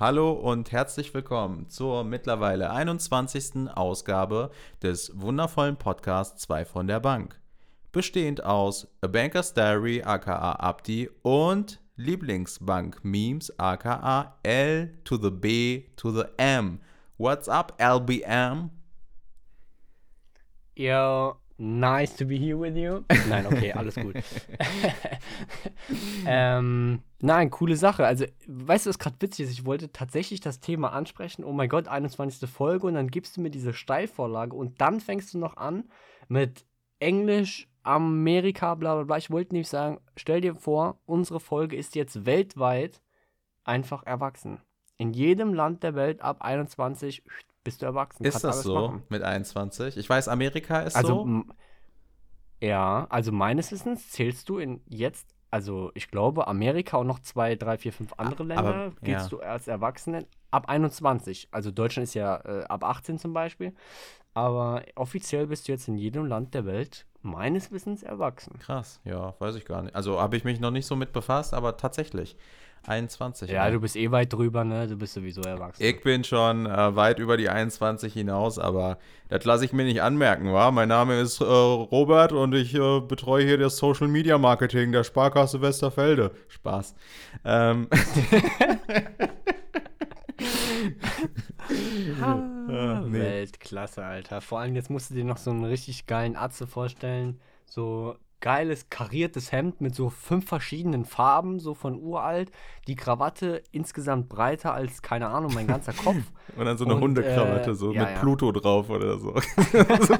[0.00, 3.68] Hallo und herzlich willkommen zur mittlerweile 21.
[3.68, 4.50] Ausgabe
[4.82, 7.38] des wundervollen Podcasts 2 von der Bank.
[7.92, 16.10] Bestehend aus A Banker's Diary aka Abdi und Lieblingsbank-Memes aka L to the B to
[16.10, 16.80] the M.
[17.18, 18.70] What's up, LBM?
[20.76, 23.04] Yo, nice to be here with you.
[23.28, 24.16] Nein, okay, alles gut.
[26.26, 28.06] ähm, nein, coole Sache.
[28.06, 29.52] Also, weißt du, was gerade witzig ist?
[29.52, 31.44] Ich wollte tatsächlich das Thema ansprechen.
[31.44, 32.48] Oh mein Gott, 21.
[32.48, 35.84] Folge und dann gibst du mir diese Steilvorlage und dann fängst du noch an
[36.28, 36.64] mit
[36.98, 39.16] Englisch, Amerika, bla bla bla.
[39.18, 43.00] Ich wollte nämlich sagen, stell dir vor, unsere Folge ist jetzt weltweit
[43.64, 44.60] einfach erwachsen.
[44.96, 47.22] In jedem Land der Welt ab 21
[47.64, 48.24] bist du erwachsen.
[48.24, 49.02] Ist das so machen.
[49.08, 49.96] mit 21?
[49.96, 51.44] Ich weiß, Amerika ist also, so.
[52.60, 57.56] Ja, also meines Wissens zählst du in jetzt, also ich glaube, Amerika und noch zwei,
[57.56, 59.28] drei, vier, fünf andere Länder Aber, gehst ja.
[59.28, 61.48] du als Erwachsene ab 21.
[61.50, 63.74] Also Deutschland ist ja äh, ab 18 zum Beispiel.
[64.34, 68.58] Aber offiziell bist du jetzt in jedem Land der Welt meines Wissens erwachsen.
[68.58, 69.94] Krass, ja, weiß ich gar nicht.
[69.94, 72.36] Also habe ich mich noch nicht so mit befasst, aber tatsächlich.
[72.86, 73.50] 21.
[73.50, 73.72] Ja, ne?
[73.72, 74.88] du bist eh weit drüber, ne?
[74.88, 75.82] Du bist sowieso erwachsen.
[75.82, 78.96] Ich bin schon äh, weit über die 21 hinaus, aber
[79.28, 80.70] das lasse ich mir nicht anmerken, wa?
[80.70, 85.04] Mein Name ist äh, Robert und ich äh, betreue hier das Social Media Marketing der
[85.04, 86.30] Sparkasse Westerfelde.
[86.48, 86.94] Spaß.
[87.44, 87.88] Ähm.
[92.70, 93.18] ah, nee.
[93.18, 94.40] Weltklasse, Alter.
[94.40, 97.40] Vor allem jetzt musst du dir noch so einen richtig geilen Atze vorstellen.
[97.66, 102.50] So geiles kariertes Hemd mit so fünf verschiedenen Farben, so von uralt.
[102.86, 106.16] Die Krawatte insgesamt breiter als, keine Ahnung, mein ganzer Kopf.
[106.56, 108.20] Und dann so eine und, Hundekrawatte, äh, so ja, mit ja.
[108.20, 109.34] Pluto drauf oder so.
[109.34, 110.14] so.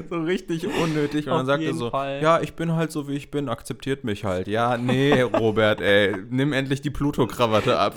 [0.10, 0.20] so.
[0.20, 1.26] richtig unnötig.
[1.26, 2.20] Und Auf dann sagt er so, Fall.
[2.22, 4.46] ja, ich bin halt so, wie ich bin, akzeptiert mich halt.
[4.46, 7.94] Ja, nee, Robert, ey, nimm endlich die Pluto-Krawatte ab.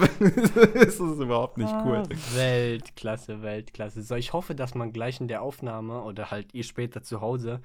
[0.73, 2.03] das ist überhaupt nicht cool.
[2.03, 4.01] Ah, Weltklasse, Weltklasse.
[4.01, 7.61] So, ich hoffe, dass man gleich in der Aufnahme oder halt ihr später zu Hause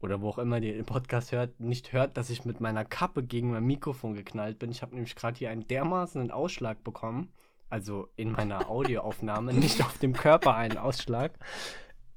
[0.00, 3.22] oder wo auch immer ihr den Podcast hört, nicht hört, dass ich mit meiner Kappe
[3.22, 4.70] gegen mein Mikrofon geknallt bin.
[4.70, 7.32] Ich habe nämlich gerade hier einen dermaßen Ausschlag bekommen.
[7.70, 11.32] Also in meiner Audioaufnahme, nicht auf dem Körper einen Ausschlag.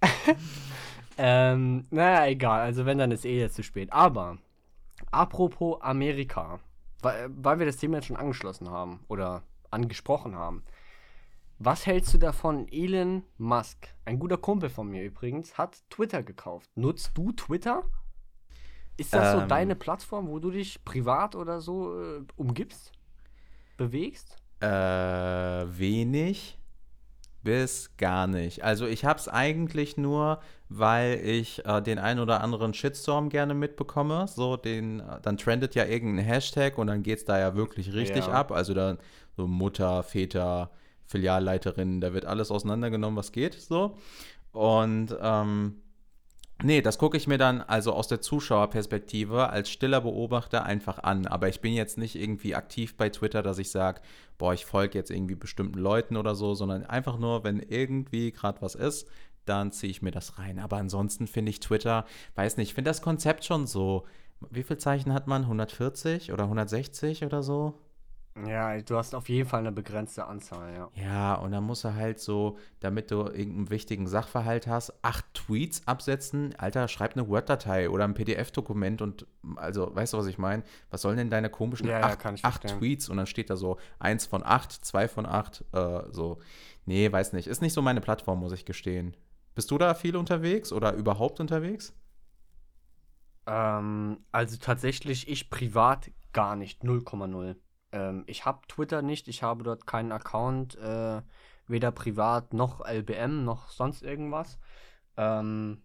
[1.17, 2.61] ähm, naja, egal.
[2.61, 3.91] Also wenn, dann ist eh jetzt zu spät.
[3.91, 4.37] Aber,
[5.09, 6.59] apropos Amerika,
[7.01, 10.63] weil, weil wir das Thema jetzt schon angeschlossen haben oder angesprochen haben.
[11.63, 12.67] Was hältst du davon?
[12.71, 16.67] Elon Musk, ein guter Kumpel von mir übrigens, hat Twitter gekauft.
[16.73, 17.83] Nutzt du Twitter?
[18.97, 22.93] Ist das ähm, so deine Plattform, wo du dich privat oder so äh, umgibst?
[23.77, 24.37] Bewegst?
[24.59, 26.57] Äh, wenig
[27.43, 28.63] bis gar nicht.
[28.63, 33.53] Also ich habe es eigentlich nur, weil ich äh, den einen oder anderen Shitstorm gerne
[33.53, 34.27] mitbekomme.
[34.27, 38.25] So den, dann trendet ja irgendein Hashtag und dann geht es da ja wirklich richtig
[38.25, 38.33] ja.
[38.33, 38.51] ab.
[38.51, 38.97] Also dann
[39.37, 40.71] so Mutter, Väter,
[41.11, 43.97] Filialleiterin, da wird alles auseinandergenommen, was geht, so.
[44.51, 45.81] Und ähm,
[46.63, 51.27] nee, das gucke ich mir dann also aus der Zuschauerperspektive als stiller Beobachter einfach an.
[51.27, 54.01] Aber ich bin jetzt nicht irgendwie aktiv bei Twitter, dass ich sage,
[54.37, 58.61] boah, ich folge jetzt irgendwie bestimmten Leuten oder so, sondern einfach nur, wenn irgendwie gerade
[58.61, 59.07] was ist,
[59.45, 60.59] dann ziehe ich mir das rein.
[60.59, 62.05] Aber ansonsten finde ich Twitter,
[62.35, 64.05] weiß nicht, ich finde das Konzept schon so.
[64.49, 65.43] Wie viele Zeichen hat man?
[65.43, 67.79] 140 oder 160 oder so?
[68.47, 70.89] Ja, du hast auf jeden Fall eine begrenzte Anzahl, ja.
[70.95, 75.85] Ja, und dann musst du halt so, damit du irgendeinen wichtigen Sachverhalt hast, acht Tweets
[75.85, 76.55] absetzen.
[76.57, 79.27] Alter, schreib eine Word-Datei oder ein PDF-Dokument und,
[79.57, 80.63] also, weißt du, was ich meine?
[80.89, 83.09] Was sollen denn deine komischen ja, acht, ja, acht Tweets?
[83.09, 86.37] Und dann steht da so eins von acht, zwei von acht, äh, so.
[86.85, 87.47] Nee, weiß nicht.
[87.47, 89.15] Ist nicht so meine Plattform, muss ich gestehen.
[89.55, 91.93] Bist du da viel unterwegs oder überhaupt unterwegs?
[93.45, 97.55] Ähm, also tatsächlich ich privat gar nicht, 0,0.
[97.91, 101.21] Ähm, ich habe Twitter nicht, ich habe dort keinen Account, äh,
[101.67, 104.59] weder privat noch LBM noch sonst irgendwas.
[105.17, 105.83] Ähm,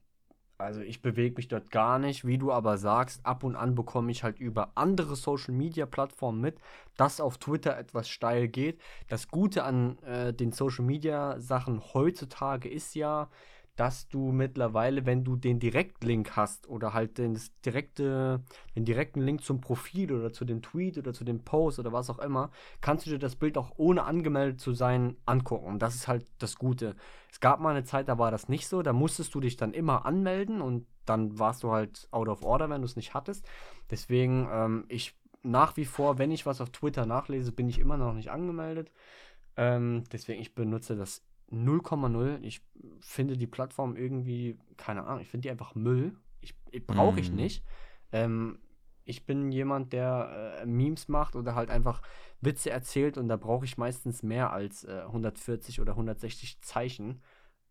[0.58, 2.26] also ich bewege mich dort gar nicht.
[2.26, 6.58] Wie du aber sagst, ab und an bekomme ich halt über andere Social-Media-Plattformen mit,
[6.96, 8.80] dass auf Twitter etwas steil geht.
[9.08, 13.28] Das Gute an äh, den Social-Media-Sachen heutzutage ist ja,
[13.76, 18.42] dass du mittlerweile, wenn du den Direktlink hast oder halt den, direkte,
[18.74, 22.08] den direkten Link zum Profil oder zu dem Tweet oder zu dem Post oder was
[22.08, 22.50] auch immer,
[22.80, 25.66] kannst du dir das Bild auch ohne angemeldet zu sein angucken.
[25.66, 26.96] Und das ist halt das Gute.
[27.30, 29.74] Es gab mal eine Zeit, da war das nicht so, da musstest du dich dann
[29.74, 33.46] immer anmelden und dann warst du halt out of order, wenn du es nicht hattest.
[33.90, 37.96] Deswegen, ähm, ich nach wie vor, wenn ich was auf Twitter nachlese, bin ich immer
[37.96, 38.90] noch nicht angemeldet.
[39.56, 42.40] Ähm, deswegen, ich benutze das 0,0.
[42.42, 42.62] Ich
[43.00, 46.16] finde die Plattform irgendwie, keine Ahnung, ich finde die einfach Müll.
[46.40, 47.36] Ich, ich brauche ich mm.
[47.36, 47.64] nicht.
[48.12, 48.58] Ähm,
[49.04, 52.02] Ich bin jemand, der äh, Memes macht oder halt einfach
[52.40, 57.22] Witze erzählt und da brauche ich meistens mehr als äh, 140 oder 160 Zeichen.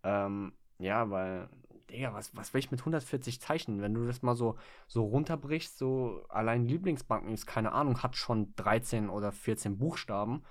[0.03, 1.49] Ähm, ja, weil,
[1.89, 3.81] Digga, was, was will ich mit 140 Zeichen?
[3.81, 4.55] Wenn du das mal so,
[4.87, 10.43] so runterbrichst, so allein Lieblingsbanken ist, keine Ahnung, hat schon 13 oder 14 Buchstaben.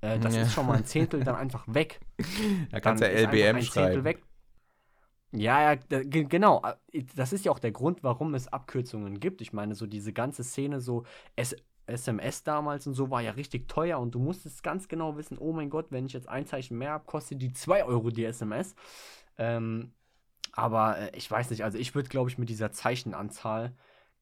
[0.00, 0.42] Äh, das ja.
[0.42, 2.00] ist schon mal ein Zehntel dann einfach weg.
[2.70, 3.86] Da kannst du ja LBM ein schreiben.
[3.86, 4.22] Zehntel weg.
[5.32, 6.62] Ja, ja, genau.
[7.14, 9.40] Das ist ja auch der Grund, warum es Abkürzungen gibt.
[9.40, 11.04] Ich meine, so diese ganze Szene, so
[11.36, 11.54] S
[11.86, 15.52] SMS damals und so war ja richtig teuer und du musstest ganz genau wissen, oh
[15.52, 18.74] mein Gott, wenn ich jetzt ein Zeichen mehr habe, kostet die 2 Euro die SMS.
[19.38, 19.92] Ähm,
[20.52, 23.74] aber äh, ich weiß nicht, also ich würde, glaube ich, mit dieser Zeichenanzahl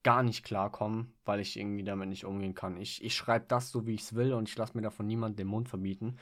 [0.09, 2.79] gar nicht klarkommen, weil ich irgendwie damit nicht umgehen kann.
[2.79, 5.37] Ich, ich schreibe das so, wie ich es will und ich lasse mir davon niemanden
[5.37, 6.17] den Mund verbieten.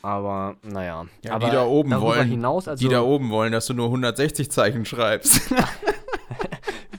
[0.00, 1.04] Aber naja.
[1.22, 3.88] Ja, aber die da oben wollen, hinaus, also, die da oben wollen, dass du nur
[3.88, 5.52] 160 Zeichen schreibst.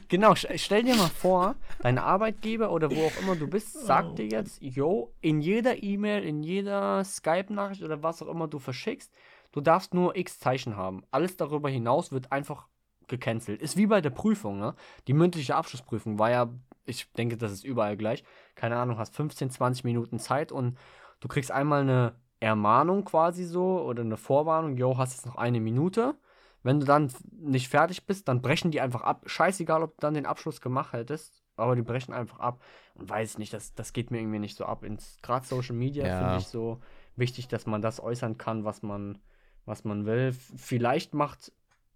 [0.09, 4.15] Genau, stell dir mal vor, dein Arbeitgeber oder wo auch immer du bist, sagt oh.
[4.15, 9.09] dir jetzt, yo, in jeder E-Mail, in jeder Skype-Nachricht oder was auch immer du verschickst,
[9.53, 11.03] du darfst nur x Zeichen haben.
[11.11, 12.67] Alles darüber hinaus wird einfach
[13.11, 13.61] gecancelt.
[13.61, 14.75] Ist wie bei der Prüfung, ne?
[15.07, 16.49] Die mündliche Abschlussprüfung war ja,
[16.85, 18.23] ich denke, das ist überall gleich.
[18.55, 20.77] Keine Ahnung, hast 15, 20 Minuten Zeit und
[21.19, 25.59] du kriegst einmal eine Ermahnung quasi so oder eine Vorwarnung, yo, hast jetzt noch eine
[25.59, 26.15] Minute
[26.63, 29.23] wenn du dann nicht fertig bist, dann brechen die einfach ab.
[29.25, 32.61] Scheißegal, ob du dann den Abschluss gemacht hättest, aber die brechen einfach ab.
[32.93, 34.85] Und weiß nicht, das, das geht mir irgendwie nicht so ab.
[35.21, 36.17] Gerade Social Media ja.
[36.17, 36.79] finde ich so
[37.15, 39.17] wichtig, dass man das äußern kann, was man,
[39.65, 40.33] was man will.
[40.33, 41.51] Vielleicht macht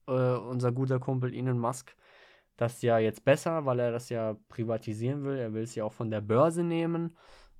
[0.07, 1.95] äh, unser guter Kumpel Elon Musk
[2.57, 5.37] das ja jetzt besser, weil er das ja privatisieren will.
[5.37, 7.15] Er will es ja auch von der Börse nehmen.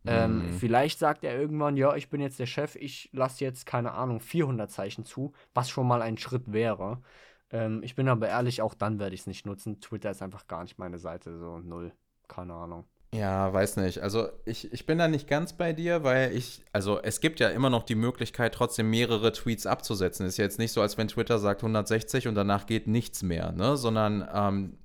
[0.08, 0.54] Ähm, mhm.
[0.54, 4.20] vielleicht sagt er irgendwann, ja, ich bin jetzt der Chef, ich lasse jetzt, keine Ahnung,
[4.20, 7.02] 400 Zeichen zu, was schon mal ein Schritt wäre.
[7.50, 9.82] Ähm, ich bin aber ehrlich, auch dann werde ich es nicht nutzen.
[9.82, 11.92] Twitter ist einfach gar nicht meine Seite, so null.
[12.28, 12.86] Keine Ahnung.
[13.16, 14.00] Ja, weiß nicht.
[14.00, 17.50] Also ich, ich bin da nicht ganz bei dir, weil ich, also es gibt ja
[17.50, 20.26] immer noch die Möglichkeit, trotzdem mehrere Tweets abzusetzen.
[20.26, 23.52] Ist ja jetzt nicht so, als wenn Twitter sagt 160 und danach geht nichts mehr,
[23.54, 23.78] ne?
[23.78, 24.78] Sondern ähm,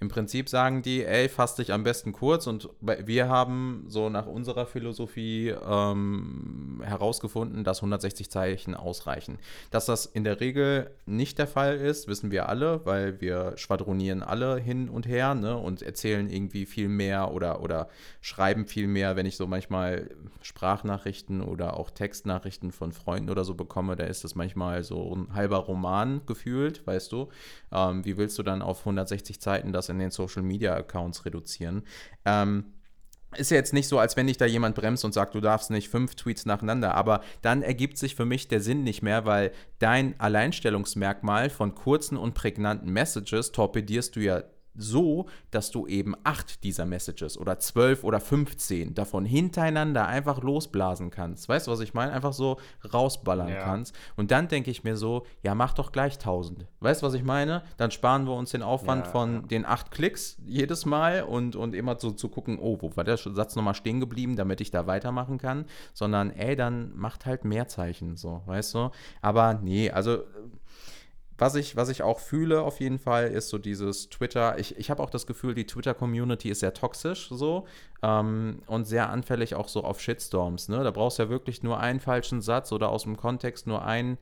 [0.00, 4.26] im Prinzip sagen die, ey, fass dich am besten kurz und wir haben so nach
[4.26, 9.38] unserer Philosophie ähm, herausgefunden, dass 160 Zeichen ausreichen.
[9.72, 14.22] Dass das in der Regel nicht der Fall ist, wissen wir alle, weil wir schwadronieren
[14.22, 17.88] alle hin und her ne, und erzählen irgendwie viel mehr oder, oder
[18.20, 19.16] schreiben viel mehr.
[19.16, 20.10] Wenn ich so manchmal
[20.42, 25.34] Sprachnachrichten oder auch Textnachrichten von Freunden oder so bekomme, da ist das manchmal so ein
[25.34, 27.30] halber Roman gefühlt, weißt du.
[27.72, 31.82] Ähm, wie willst du dann auf 160 Zeiten das in den Social Media Accounts reduzieren.
[32.24, 32.72] Ähm,
[33.36, 35.70] ist ja jetzt nicht so, als wenn dich da jemand bremst und sagt, du darfst
[35.70, 39.52] nicht fünf Tweets nacheinander, aber dann ergibt sich für mich der Sinn nicht mehr, weil
[39.78, 44.42] dein Alleinstellungsmerkmal von kurzen und prägnanten Messages torpedierst du ja
[44.78, 51.10] so, dass du eben acht dieser Messages oder zwölf oder 15 davon hintereinander einfach losblasen
[51.10, 51.48] kannst.
[51.48, 52.12] Weißt du, was ich meine?
[52.12, 52.58] Einfach so
[52.92, 53.60] rausballern ja.
[53.60, 53.94] kannst.
[54.16, 56.66] Und dann denke ich mir so, ja, mach doch gleich tausend.
[56.80, 57.62] Weißt du, was ich meine?
[57.76, 59.40] Dann sparen wir uns den Aufwand ja, von ja.
[59.42, 63.16] den acht Klicks jedes Mal und, und immer so zu gucken, oh, wo war der
[63.16, 65.66] Satz nochmal stehen geblieben, damit ich da weitermachen kann.
[65.92, 68.90] Sondern, ey, dann macht halt mehr Zeichen, so, weißt du?
[69.20, 70.22] Aber nee, also
[71.38, 74.58] was ich, was ich auch fühle auf jeden Fall, ist so dieses Twitter.
[74.58, 77.66] Ich, ich habe auch das Gefühl, die Twitter-Community ist sehr toxisch so
[78.02, 80.68] ähm, und sehr anfällig auch so auf Shitstorms.
[80.68, 80.82] Ne?
[80.82, 84.18] Da brauchst du ja wirklich nur einen falschen Satz oder aus dem Kontext nur ein,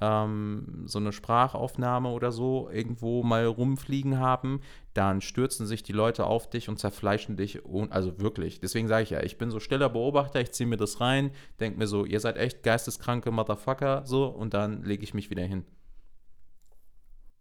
[0.00, 4.60] ähm, so eine Sprachaufnahme oder so irgendwo mal rumfliegen haben,
[4.92, 7.60] dann stürzen sich die Leute auf dich und zerfleischen dich.
[7.90, 8.58] Also wirklich.
[8.58, 11.78] Deswegen sage ich ja, ich bin so stiller Beobachter, ich ziehe mir das rein, denke
[11.78, 15.64] mir so, ihr seid echt geisteskranke Motherfucker, so, und dann lege ich mich wieder hin.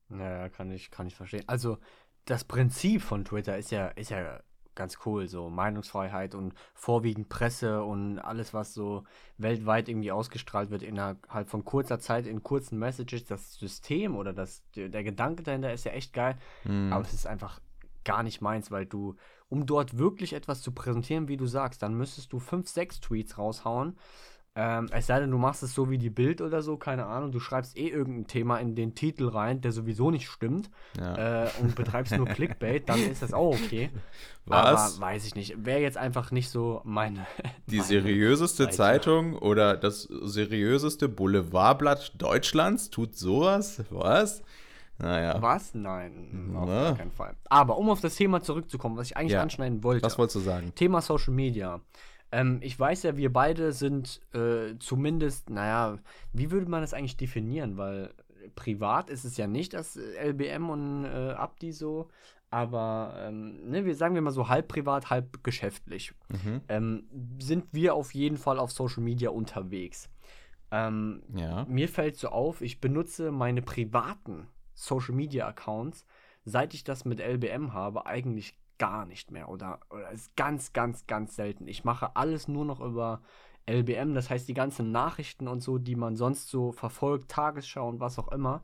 [0.10, 1.44] Ja, kann ich, kann ich verstehen.
[1.48, 1.78] Also,
[2.26, 4.40] das Prinzip von Twitter ist ja, ist ja
[4.76, 9.06] ganz cool, so Meinungsfreiheit und vorwiegend Presse und alles, was so
[9.38, 13.26] weltweit irgendwie ausgestrahlt wird, innerhalb von kurzer Zeit in kurzen Messages.
[13.26, 16.92] Das System oder das, der Gedanke dahinter ist ja echt geil, mhm.
[16.92, 17.60] aber es ist einfach
[18.04, 19.16] gar nicht meins, weil du,
[19.50, 23.38] um dort wirklich etwas zu präsentieren, wie du sagst, dann müsstest du fünf, sechs Tweets
[23.38, 23.98] raushauen
[24.58, 27.34] ähm, es sei denn, du machst es so wie die Bild oder so, keine Ahnung,
[27.34, 31.44] du schreibst eh irgendein Thema in den Titel rein, der sowieso nicht stimmt ja.
[31.44, 33.90] äh, und betreibst nur Clickbait, dann ist das auch okay.
[34.46, 34.96] Was?
[34.96, 35.66] Aber weiß ich nicht.
[35.66, 37.26] Wäre jetzt einfach nicht so meine.
[37.68, 38.76] Die meine seriöseste Seite.
[38.76, 43.84] Zeitung oder das seriöseste Boulevardblatt Deutschlands tut sowas?
[43.90, 44.42] Was?
[45.00, 45.42] Naja.
[45.42, 45.74] Was?
[45.74, 47.36] Nein, auf gar keinen Fall.
[47.50, 49.42] Aber um auf das Thema zurückzukommen, was ich eigentlich ja.
[49.42, 50.06] anschneiden wollte.
[50.06, 50.74] Was wolltest du sagen?
[50.76, 51.82] Thema Social Media.
[52.36, 56.00] Ähm, ich weiß ja, wir beide sind äh, zumindest, naja,
[56.34, 57.78] wie würde man das eigentlich definieren?
[57.78, 58.14] Weil
[58.56, 62.10] privat ist es ja nicht das LBM und äh, Abdi so,
[62.52, 66.62] aber ähm, ne, wir sagen wir mal so halb privat, halb geschäftlich, Mhm.
[66.68, 67.08] ähm,
[67.40, 70.10] sind wir auf jeden Fall auf Social Media unterwegs.
[70.72, 71.66] Ähm, Ja.
[71.70, 76.06] mir fällt so auf, ich benutze meine privaten Social Media Accounts,
[76.44, 81.08] seit ich das mit LBM habe, eigentlich gar nicht mehr oder, oder ist ganz, ganz,
[81.08, 81.68] ganz selten.
[81.68, 83.22] Ich mache alles nur noch über
[83.68, 88.00] LBM, das heißt, die ganzen Nachrichten und so, die man sonst so verfolgt, Tagesschau und
[88.00, 88.64] was auch immer,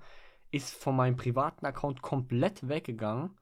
[0.51, 3.37] ist von meinem privaten Account komplett weggegangen.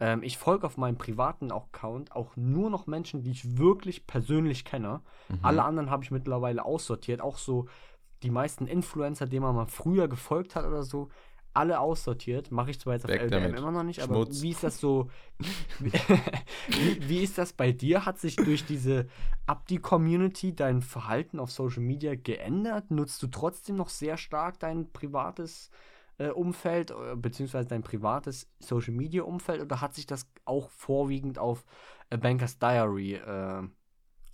[0.00, 4.64] Ähm, ich folge auf meinem privaten Account auch nur noch Menschen, die ich wirklich persönlich
[4.64, 5.02] kenne.
[5.28, 5.38] Mhm.
[5.42, 7.20] Alle anderen habe ich mittlerweile aussortiert.
[7.20, 7.66] Auch so
[8.22, 11.10] die meisten Influencer, denen man mal früher gefolgt hat oder so,
[11.54, 12.50] alle aussortiert.
[12.50, 13.58] Mache ich zwar jetzt auf Weg LBM damit.
[13.58, 14.42] immer noch nicht, aber Schmutz.
[14.42, 15.08] wie ist das so?
[15.78, 18.04] wie, wie ist das bei dir?
[18.04, 19.06] Hat sich durch diese
[19.46, 22.90] Abdi-Community dein Verhalten auf Social Media geändert?
[22.90, 25.70] Nutzt du trotzdem noch sehr stark dein privates
[26.18, 31.38] äh, Umfeld, äh, beziehungsweise dein privates Social Media Umfeld, oder hat sich das auch vorwiegend
[31.38, 31.64] auf
[32.10, 33.62] A Banker's Diary äh,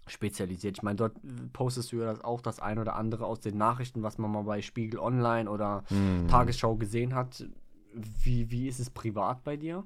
[0.07, 0.79] spezialisiert?
[0.79, 3.57] Ich meine, dort äh, postest du ja das auch das ein oder andere aus den
[3.57, 6.29] Nachrichten, was man mal bei Spiegel Online oder Mhm.
[6.29, 7.45] Tagesschau gesehen hat.
[7.95, 9.85] Wie, wie ist es privat bei dir?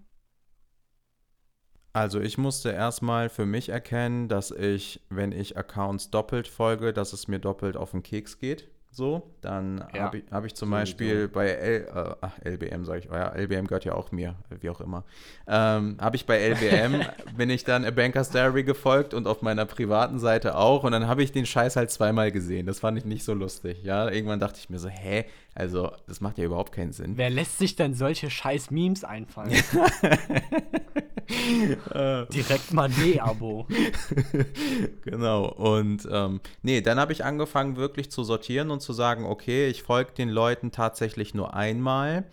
[1.92, 7.12] Also ich musste erstmal für mich erkennen, dass ich, wenn ich Accounts doppelt folge, dass
[7.12, 8.68] es mir doppelt auf den Keks geht.
[8.96, 10.78] So, dann Ja, habe ich, hab ich zum sowieso.
[10.80, 14.36] Beispiel bei L, äh, ach, LBM, sage ich, oh ja, LBM gehört ja auch mir,
[14.60, 15.02] wie auch immer.
[15.48, 17.04] Ähm, habe ich bei LBM,
[17.36, 21.08] bin ich dann A Banker's Diary gefolgt und auf meiner privaten Seite auch und dann
[21.08, 22.66] habe ich den Scheiß halt zweimal gesehen.
[22.66, 24.08] Das fand ich nicht so lustig, ja.
[24.08, 25.24] Irgendwann dachte ich mir so, hä,
[25.56, 27.16] also das macht ja überhaupt keinen Sinn.
[27.16, 29.50] Wer lässt sich denn solche scheiß Memes einfallen?
[32.32, 33.66] Direkt mal Nee-Abo.
[35.02, 35.46] Genau.
[35.46, 39.82] Und ähm, nee, dann habe ich angefangen, wirklich zu sortieren und zu sagen, okay, ich
[39.82, 42.24] folge den Leuten tatsächlich nur einmal.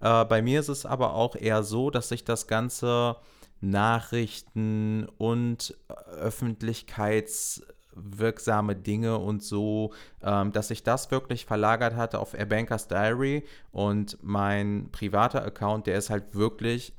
[0.00, 3.16] Äh, bei mir ist es aber auch eher so, dass sich das ganze
[3.60, 5.76] Nachrichten und
[6.20, 13.44] öffentlichkeitswirksame Dinge und so, ähm, dass sich das wirklich verlagert hatte auf A Banker's Diary
[13.72, 16.92] und mein privater Account, der ist halt wirklich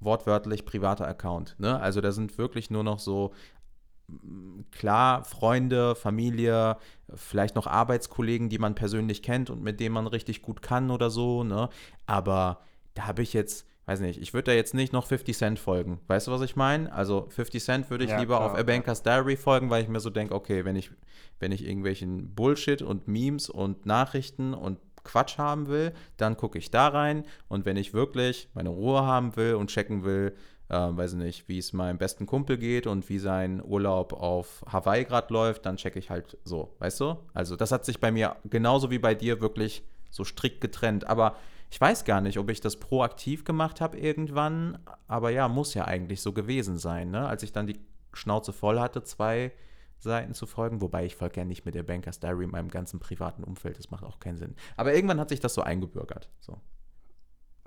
[0.00, 1.54] wortwörtlich privater Account.
[1.58, 1.78] Ne?
[1.78, 3.32] Also da sind wirklich nur noch so
[4.08, 6.76] mm, klar Freunde, Familie,
[7.14, 11.10] vielleicht noch Arbeitskollegen, die man persönlich kennt und mit denen man richtig gut kann oder
[11.10, 11.44] so.
[11.44, 11.68] Ne?
[12.06, 12.60] Aber
[12.94, 16.00] da habe ich jetzt, weiß nicht, ich würde da jetzt nicht noch 50 Cent folgen.
[16.06, 16.92] Weißt du, was ich meine?
[16.92, 19.88] Also 50 Cent würde ich Ja, lieber klar, auf A Banker's Diary folgen, weil ich
[19.88, 20.90] mir so denke, okay, wenn ich,
[21.38, 26.70] wenn ich irgendwelchen Bullshit und Memes und Nachrichten und Quatsch haben will, dann gucke ich
[26.70, 27.24] da rein.
[27.48, 30.34] Und wenn ich wirklich meine Ruhe haben will und checken will,
[30.68, 34.64] äh, weiß ich nicht, wie es meinem besten Kumpel geht und wie sein Urlaub auf
[34.70, 37.16] Hawaii gerade läuft, dann checke ich halt so, weißt du?
[37.34, 41.08] Also das hat sich bei mir genauso wie bei dir wirklich so strikt getrennt.
[41.08, 41.36] Aber
[41.70, 44.78] ich weiß gar nicht, ob ich das proaktiv gemacht habe irgendwann.
[45.06, 47.26] Aber ja, muss ja eigentlich so gewesen sein, ne?
[47.26, 47.78] Als ich dann die
[48.12, 49.52] Schnauze voll hatte, zwei
[50.00, 53.00] Seiten zu folgen, wobei ich folge ja nicht mit der Bankers Diary in meinem ganzen
[53.00, 54.56] privaten Umfeld, das macht auch keinen Sinn.
[54.76, 56.30] Aber irgendwann hat sich das so eingebürgert.
[56.40, 56.60] So.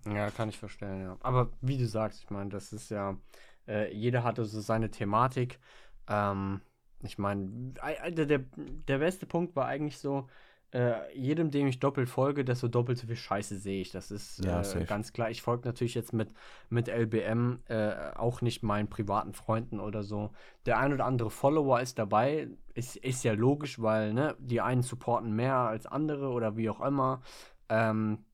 [0.06, 1.18] Ja, kann ich verstehen, ja.
[1.22, 3.18] Aber wie du sagst, ich meine, das ist ja,
[3.68, 5.60] äh, jeder hatte so seine Thematik.
[6.10, 6.62] Ähm,
[7.02, 10.28] ich meine, ei- der, der, der beste Punkt war eigentlich so,
[10.74, 13.92] äh, jedem, dem ich doppelt folge, desto doppelt so viel Scheiße sehe ich.
[13.92, 15.30] Das ist Ja, äh, ganz klar.
[15.30, 16.34] Ich folge natürlich jetzt mit,
[16.70, 20.32] mit LBM äh, auch nicht meinen privaten Freunden oder so.
[20.66, 22.48] Der ein oder andere Follower ist dabei.
[22.74, 26.82] Ist, ist ja logisch, weil ne, die einen supporten mehr als andere oder wie auch
[26.82, 27.22] immer.
[27.70, 28.26] Ähm,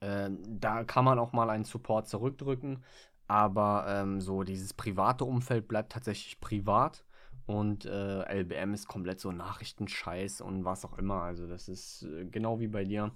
[0.00, 2.82] äh, da kann man auch mal einen Support zurückdrücken.
[3.28, 7.04] Aber ähm, so dieses private Umfeld bleibt tatsächlich privat.
[7.50, 11.22] Und äh, LBM ist komplett so Nachrichtenscheiß und was auch immer.
[11.22, 13.10] Also das ist äh, genau wie bei dir.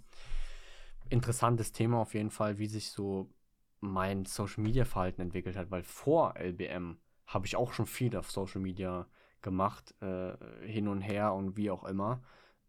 [1.08, 3.30] Interessantes Thema auf jeden Fall, wie sich so
[3.78, 6.98] mein Social Media Verhalten entwickelt hat, weil vor LBM
[7.28, 9.06] habe ich auch schon viel auf Social Media
[9.40, 10.32] gemacht, äh,
[10.66, 12.20] hin und her und wie auch immer.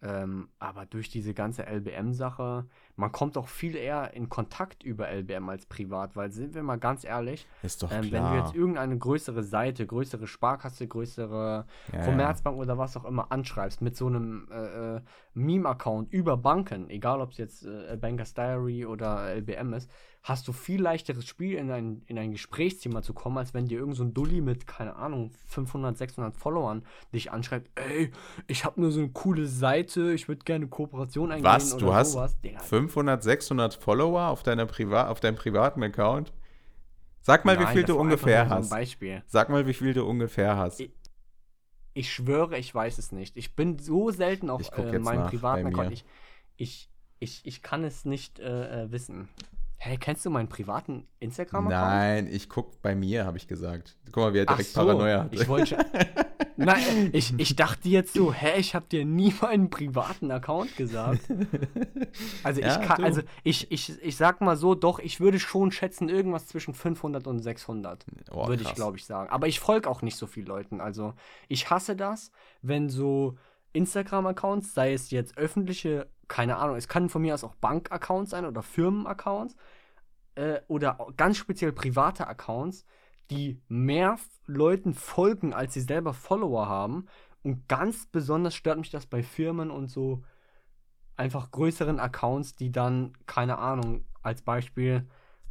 [0.05, 5.49] Ähm, aber durch diese ganze LBM-Sache, man kommt auch viel eher in Kontakt über LBM
[5.49, 8.99] als privat, weil sind wir mal ganz ehrlich, Ist doch ähm, wenn du jetzt irgendeine
[8.99, 12.05] größere Seite, größere Sparkasse, größere Ja, ja.
[12.05, 15.01] Commerzbank oder was auch immer anschreibst mit so einem äh, äh,
[15.33, 19.89] Meme-Account über Banken, egal ob es jetzt äh, Bankers Diary oder LBM ist,
[20.27, 23.77] hast du viel leichteres Spiel in ein, in ein Gesprächsthema zu kommen, als wenn dir
[23.77, 28.11] irgend so ein Dulli mit, keine Ahnung, 500, 600 Followern dich anschreibt, ey,
[28.47, 31.75] ich habe nur so eine coole Seite, ich würde gerne Kooperation eingehen Was?
[31.75, 32.41] oder Du hast sowas.
[32.41, 36.33] Digga, 500, 600 Follower auf, deiner Priva auf deinem privaten Account?
[37.21, 38.69] Sag mal, wie nein, viel das du ungefähr hast.
[38.71, 39.21] Beispiel.
[39.27, 40.79] Sag mal, wie viel du ungefähr hast.
[40.79, 40.91] Ich-
[41.93, 43.37] Ich schwöre, ich weiß es nicht.
[43.37, 45.67] Ich bin so selten auf äh, meinem privaten.
[45.67, 45.91] Account.
[45.93, 46.03] Ich,
[46.57, 46.89] ich,
[47.19, 49.29] ich, ich kann es nicht äh, äh, wissen.
[49.85, 51.69] Hä, kennst du meinen privaten Instagram-Account?
[51.85, 53.95] Nein, ich guck bei mir, habe ich gesagt.
[54.11, 55.33] Guck mal, wie er Ach direkt so, Paranoia hat.
[55.33, 55.77] Ich wollte
[56.57, 61.21] Nein, ich, ich dachte jetzt so, hä, ich habe dir nie meinen privaten Account gesagt.
[62.43, 63.03] Also ich Ja, kann, du.
[63.03, 67.27] also ich, ich, ich sag mal so, doch, ich würde schon schätzen, irgendwas zwischen 500
[67.27, 69.29] und 600, Oh, würde ich glaube ich sagen.
[69.29, 70.81] Aber ich folge auch nicht so viel Leuten.
[70.81, 71.13] Also
[71.47, 72.31] ich hasse das,
[72.63, 73.37] wenn so
[73.73, 78.45] Instagram-Accounts, sei es jetzt öffentliche, keine Ahnung, es kann von mir aus auch Bank-Accounts sein
[78.45, 79.55] oder Firmen-Accounts
[80.35, 82.85] äh, oder ganz speziell private Accounts,
[83.31, 87.07] die mehr Leuten folgen, als sie selber Follower haben.
[87.43, 90.23] Und ganz besonders stört mich das bei Firmen und so
[91.15, 95.07] einfach größeren Accounts, die dann, keine Ahnung, als Beispiel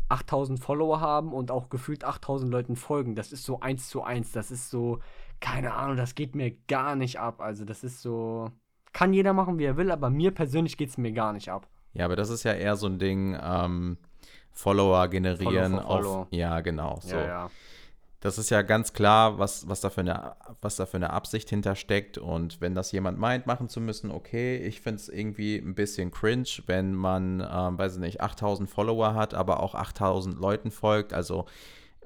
[0.09, 3.15] 8000 Follower haben und auch gefühlt 8000 Leuten folgen.
[3.15, 4.33] Das ist so eins zu eins.
[4.33, 5.01] Das ist so,
[5.41, 7.41] keine Ahnung, das geht mir gar nicht ab.
[7.41, 8.51] Also, das ist so.
[8.93, 11.69] Kann jeder machen, wie er will, aber mir persönlich geht es mir gar nicht ab.
[11.95, 13.99] Ja, aber das ist ja eher so ein Ding, ähm,
[14.55, 16.15] Follower generieren Follow follow.
[16.23, 16.27] auf.
[16.31, 16.99] Ja, genau.
[17.03, 17.17] So.
[17.17, 17.51] Ja, ja.
[18.21, 21.51] Das ist ja ganz klar, was, was, da für eine, was da für eine Absicht
[21.51, 22.17] hintersteckt.
[22.17, 26.11] Und wenn das jemand meint, machen zu müssen, okay, ich finde es irgendwie ein bisschen
[26.11, 31.13] cringe, wenn man, ähm, weiß ich nicht, 8000 Follower hat, aber auch 8000 Leuten folgt.
[31.13, 31.45] Also,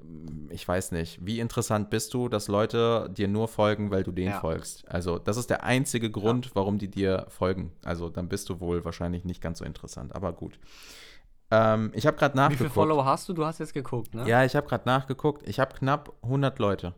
[0.01, 4.11] mm, ich weiß nicht, wie interessant bist du, dass Leute dir nur folgen, weil du
[4.11, 4.39] denen Ja.
[4.41, 4.83] folgst?
[4.91, 7.71] Also, das ist der einzige Grund, warum die dir folgen.
[7.85, 10.59] Also, dann bist du wohl wahrscheinlich nicht ganz so interessant, aber gut.
[11.51, 12.57] Ähm, ich habe gerade Wie nachgeguckt.
[12.59, 13.33] viele Follower hast du?
[13.33, 14.27] Du hast jetzt geguckt, ne?
[14.27, 15.47] Ja, ich habe gerade nachgeguckt.
[15.47, 16.93] Ich habe knapp 100 Leute,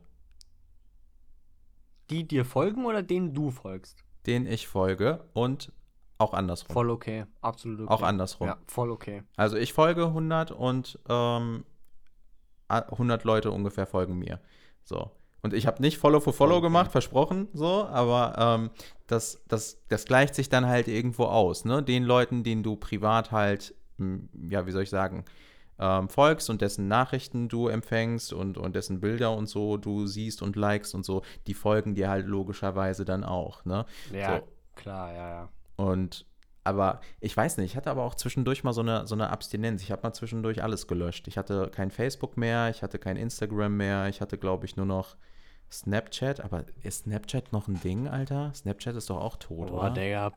[2.09, 4.03] Die dir folgen oder denen du folgst?
[4.27, 5.71] denen ich folge und
[6.19, 6.71] auch andersrum.
[6.73, 7.91] Voll okay, absolut okay.
[7.91, 8.47] Auch andersrum.
[8.49, 9.23] Ja, voll okay.
[9.35, 11.65] Also ich folge 100 und ähm,
[12.67, 14.39] a- 100 Leute ungefähr folgen mir.
[14.83, 15.09] So.
[15.41, 16.67] Und ich habe nicht Follow for Follow Okay.
[16.67, 18.69] gemacht, versprochen, so, aber ähm,
[19.07, 21.81] das, das, das gleicht sich dann halt irgendwo aus, ne?
[21.81, 23.73] Den Leuten, denen du privat halt,
[24.49, 25.25] ja, wie soll ich sagen,
[25.79, 30.41] ähm, folgst und dessen Nachrichten du empfängst und, und dessen Bilder und so du siehst
[30.41, 33.85] und likest und so, die folgen dir halt logischerweise dann auch, ne?
[34.11, 34.47] Ja, So.
[34.75, 35.49] klar, ja, ja.
[35.75, 36.25] Und
[36.63, 39.81] aber ich weiß nicht, ich hatte aber auch zwischendurch mal so eine, so eine Abstinenz.
[39.81, 41.27] Ich habe mal zwischendurch alles gelöscht.
[41.27, 44.85] Ich hatte kein Facebook mehr, ich hatte kein Instagram mehr, ich hatte, glaube ich, nur
[44.85, 45.15] noch
[45.71, 46.39] Snapchat.
[46.41, 48.53] Aber ist Snapchat noch ein Ding, Alter?
[48.53, 49.89] Snapchat ist doch auch tot, Boah, oder?
[49.91, 50.31] Digga.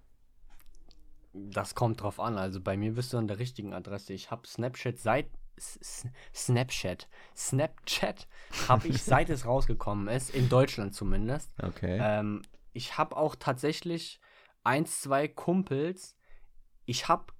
[1.34, 2.38] Das kommt drauf an.
[2.38, 4.12] Also bei mir bist du an der richtigen Adresse.
[4.12, 5.30] Ich habe Snapchat seit.
[5.56, 7.08] S Snapchat.
[7.36, 8.26] Snapchat
[8.68, 11.50] habe ich seit es rausgekommen ist, in Deutschland zumindest.
[11.62, 11.98] Okay.
[12.00, 12.42] Ähm,
[12.72, 14.20] ich habe auch tatsächlich
[14.62, 16.16] eins, zwei Kumpels.
[16.86, 17.32] Ich habe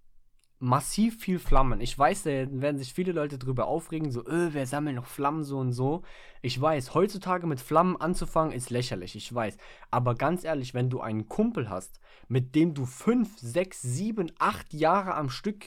[0.65, 1.81] massiv viel Flammen.
[1.81, 5.45] Ich weiß, da werden sich viele Leute drüber aufregen, so, öh, wer sammelt noch Flammen
[5.45, 6.03] so und so.
[6.41, 9.59] Ich weiß, heutzutage mit Flammen anzufangen ist lächerlich, ich weiß.
[9.91, 14.73] Aber ganz ehrlich, wenn du einen Kumpel hast, mit dem du fünf, sechs, sieben, acht
[14.73, 15.67] Jahre am Stück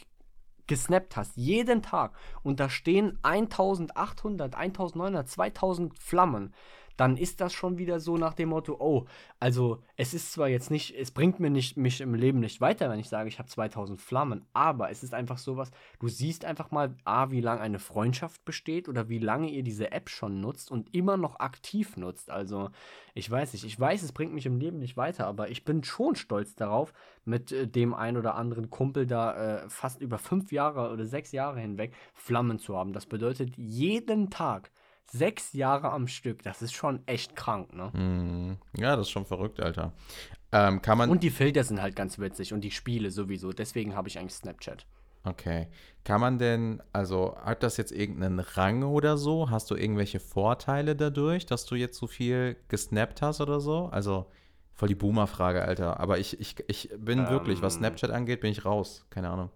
[0.66, 6.54] gesnappt hast, jeden Tag, und da stehen 1800, 1900, 2000 Flammen,
[6.98, 9.06] dann ist das schon wieder so nach dem Motto, oh,
[9.40, 12.90] also es ist zwar jetzt nicht, es bringt mir nicht, mich im Leben nicht weiter,
[12.90, 16.72] wenn ich sage, ich habe 2000 Flammen, aber es ist einfach sowas, du siehst einfach
[16.72, 20.72] mal, A, wie lange eine Freundschaft besteht oder wie lange ihr diese App schon nutzt
[20.72, 22.32] und immer noch aktiv nutzt.
[22.32, 22.72] Also
[23.14, 25.84] ich weiß nicht, ich weiß, es bringt mich im Leben nicht weiter, aber ich bin
[25.84, 26.94] schon stolz darauf,
[27.26, 31.32] mit äh, dem ein oder anderen Kumpel da äh, fast über fünf Jahre oder sechs
[31.32, 32.94] Jahre hinweg Flammen zu haben.
[32.94, 34.72] Das bedeutet jeden Tag
[35.12, 36.44] sechs Jahre am Stück.
[36.44, 37.92] Das ist schon echt krank, ne?
[37.94, 39.94] Hm, ja, das ist schon verrückt, Alter.
[40.52, 41.10] Ähm, kann man.
[41.10, 43.52] Und die Filter sind halt ganz witzig und die Spiele sowieso.
[43.52, 44.86] Deswegen habe ich eigentlich Snapchat.
[45.24, 45.68] Okay.
[46.06, 49.50] Kann man denn, also hat das jetzt irgendeinen Rang oder so?
[49.50, 53.88] Hast du irgendwelche Vorteile dadurch, dass du jetzt so viel gesnappt hast oder so?
[53.88, 54.28] Also
[54.74, 56.00] voll die Boomer-Frage, Alter.
[56.00, 57.80] Aber ich, ich, ich bin wirklich, was Ähm.
[57.80, 59.06] Snapchat angeht, bin ich raus.
[59.10, 59.50] Keine Ahnung.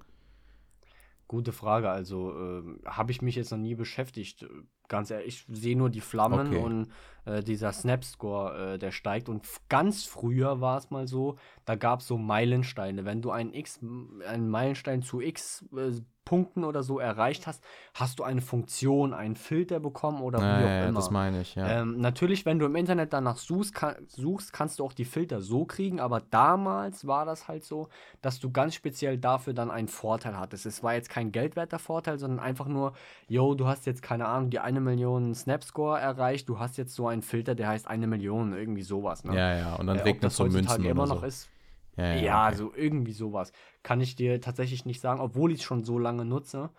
[1.30, 1.90] Gute Frage.
[1.90, 4.46] Also ähm, habe ich mich jetzt noch nie beschäftigt.
[4.92, 6.58] Ganz ehrlich, ich sehe nur die Flammen Okay.
[6.58, 6.88] und
[7.24, 9.30] äh, dieser Snap-Score, äh, der steigt.
[9.30, 13.06] Und ganz früher war es mal so, da gab es so Meilensteine.
[13.06, 13.80] Wenn du einen X,
[14.28, 15.94] einen Meilenstein zu X äh,
[16.26, 20.58] Punkten oder so erreicht hast, hast du eine Funktion, einen Filter bekommen oder wie Ja,
[20.68, 21.00] auch ja, immer.
[21.00, 21.82] das meine ich, ja.
[21.82, 25.42] Ähm, natürlich, wenn du im Internet danach suchst, kann, suchst, kannst du auch die Filter
[25.42, 27.90] so kriegen, aber damals war das halt so,
[28.22, 30.66] dass du ganz speziell dafür dann einen Vorteil hattest.
[30.66, 32.94] Es war jetzt kein geldwerter Vorteil, sondern einfach nur,
[33.28, 37.08] yo, du hast jetzt, keine Ahnung, die eine Million Snap-Score erreicht, du hast jetzt so
[37.08, 39.24] einen Filter, der heißt eine Million, irgendwie sowas.
[39.24, 39.36] Ne?
[39.36, 39.76] ja, ja.
[39.76, 41.28] Und dann Äh, regnet das so Münzen immer oder noch so.
[41.28, 41.51] ist,
[41.98, 42.56] Ja, ja, ja, okay.
[42.56, 43.52] so irgendwie sowas.
[43.84, 46.70] Kann ich dir tatsächlich nicht sagen, obwohl ich es schon so lange nutze.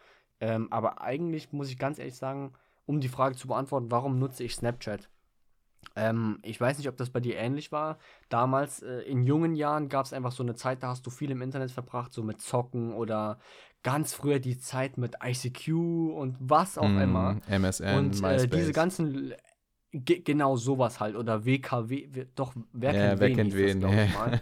[0.40, 2.52] Ähm, aber eigentlich muss ich ganz ehrlich sagen,
[2.86, 5.08] um die Frage zu beantworten, warum nutze ich Snapchat?
[5.94, 7.98] Ähm, ich weiß nicht, ob das bei dir ähnlich war.
[8.28, 11.30] Damals, äh, in jungen Jahren, gab es einfach so eine Zeit, da hast du viel
[11.30, 13.38] im Internet verbracht, so mit Zocken oder
[13.82, 15.68] ganz früher die Zeit mit ICQ
[16.14, 17.36] und was auch Mm, immer.
[17.48, 19.34] MSN, Und äh, diese ganzen,
[19.92, 23.78] ge genau sowas halt, oder WKW, doch, wer Ja, kennt wer wen, kennt das, wen,
[23.78, 24.40] ich ja.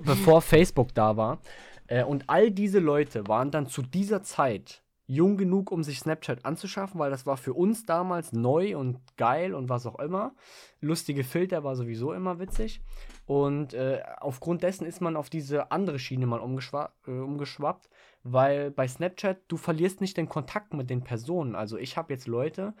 [0.04, 1.40] bevor Facebook da war.
[1.86, 6.44] Äh, und all diese Leute waren dann zu dieser Zeit jung genug, um sich Snapchat
[6.44, 10.34] anzuschaffen, weil das war für uns damals neu und geil und was auch immer.
[10.80, 12.80] Lustige Filter war sowieso immer witzig.
[13.26, 17.88] Und äh, aufgrund dessen ist man auf diese andere Schiene mal umgeschwa äh, umgeschwappt,
[18.22, 21.54] weil bei Snapchat du verlierst nicht den Kontakt mit den Personen.
[21.54, 22.74] Also ich habe jetzt Leute,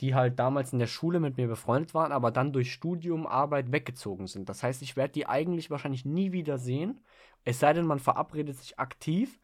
[0.00, 3.72] die halt damals in der Schule mit mir befreundet waren, aber dann durch Studium, Arbeit
[3.72, 4.48] weggezogen sind.
[4.48, 7.00] Das heißt, ich werde die eigentlich wahrscheinlich nie wieder sehen.
[7.44, 9.38] Es sei denn, man verabredet sich aktiv.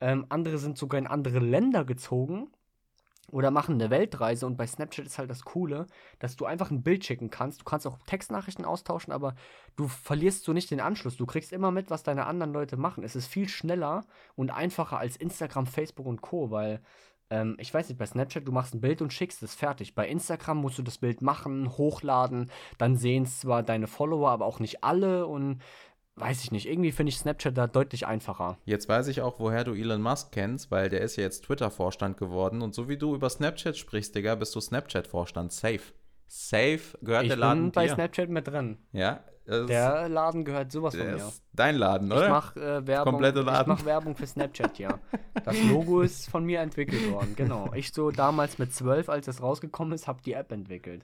[0.00, 2.50] Ähm, andere sind sogar in andere Länder gezogen
[3.30, 4.46] oder machen eine Weltreise.
[4.46, 5.86] Und bei Snapchat ist halt das Coole,
[6.18, 7.60] dass du einfach ein Bild schicken kannst.
[7.60, 9.34] Du kannst auch Textnachrichten austauschen, aber
[9.76, 11.16] du verlierst so nicht den Anschluss.
[11.16, 13.04] Du kriegst immer mit, was deine anderen Leute machen.
[13.04, 14.04] Es ist viel schneller
[14.36, 16.80] und einfacher als Instagram, Facebook und Co., weil
[17.30, 19.94] ähm, ich weiß nicht, bei Snapchat, du machst ein Bild und schickst es fertig.
[19.94, 24.46] Bei Instagram musst du das Bild machen, hochladen, dann sehen es zwar deine Follower, aber
[24.46, 25.60] auch nicht alle und
[26.20, 26.66] weiß ich nicht.
[26.68, 28.58] Irgendwie finde ich Snapchat da deutlich einfacher.
[28.64, 32.16] Jetzt weiß ich auch, woher du Elon Musk kennst, weil der ist ja jetzt Twitter-Vorstand
[32.16, 32.62] geworden.
[32.62, 35.52] Und so wie du über Snapchat sprichst, Digga, bist du Snapchat-Vorstand.
[35.52, 35.80] Safe.
[36.26, 37.94] Safe gehört Ich der Laden bin bei dir.
[37.94, 38.76] Snapchat mit drin.
[38.92, 41.32] Ja, Der Laden gehört sowas von mir.
[41.54, 42.28] dein Laden, Ich oder?
[42.28, 43.12] mache äh, Werbung.
[43.14, 43.68] Komplette Ich Laden.
[43.72, 44.98] mache Werbung für Snapchat hier.
[45.44, 47.32] Das Logo ist von mir entwickelt worden.
[47.34, 47.72] Genau.
[47.74, 51.02] Ich so damals mit 12, als das rausgekommen ist, habe die App entwickelt.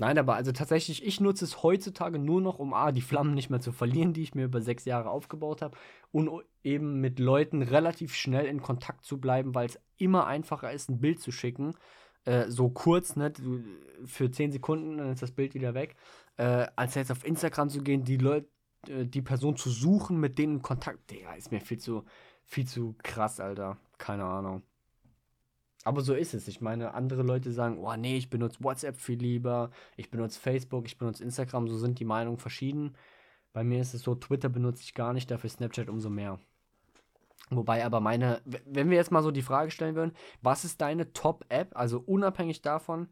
[0.00, 3.50] Nein, aber also tatsächlich, ich nutze es heutzutage nur noch, um A, die Flammen nicht
[3.50, 5.76] mehr zu verlieren, die ich mir über sechs Jahre aufgebaut habe,
[6.12, 6.30] und
[6.62, 11.00] eben mit Leuten relativ schnell in Kontakt zu bleiben, weil es immer einfacher ist, ein
[11.00, 11.74] Bild zu schicken.
[12.24, 13.32] Äh, so kurz, ne,
[14.04, 15.96] für zehn Sekunden, dann ist das Bild wieder weg.
[16.36, 18.48] Äh, als jetzt auf Instagram zu gehen, die Leute,
[18.86, 22.04] äh, die Person zu suchen, mit denen Kontakt, Digga, ist mir viel zu,
[22.44, 23.78] viel zu krass, Alter.
[23.98, 24.62] Keine Ahnung.
[25.84, 26.48] Aber so ist es.
[26.48, 30.86] Ich meine, andere Leute sagen, oh nee, ich benutze WhatsApp viel lieber, ich benutze Facebook,
[30.86, 32.96] ich benutze Instagram, so sind die Meinungen verschieden.
[33.52, 36.38] Bei mir ist es so, Twitter benutze ich gar nicht, dafür Snapchat umso mehr.
[37.50, 40.12] Wobei aber meine, wenn wir jetzt mal so die Frage stellen würden,
[40.42, 43.08] was ist deine Top-App, also unabhängig davon,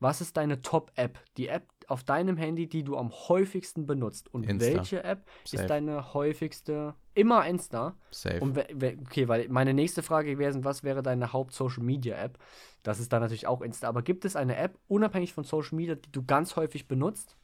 [0.00, 4.32] was ist deine Top-App, die App auf deinem Handy, die du am häufigsten benutzt?
[4.32, 4.74] Und Insta.
[4.74, 5.62] welche App Safe.
[5.62, 6.94] ist deine häufigste?
[7.14, 7.96] Immer Insta.
[8.10, 8.40] Safe.
[8.40, 12.38] Und okay, weil meine nächste Frage gewesen, was wäre deine Haupt-Social-Media-App?
[12.82, 13.88] Das ist dann natürlich auch Insta.
[13.88, 17.36] Aber gibt es eine App, unabhängig von Social Media, die du ganz häufig benutzt?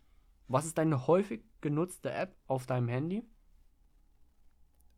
[0.48, 3.22] Was ist deine häufig genutzte App auf deinem Handy?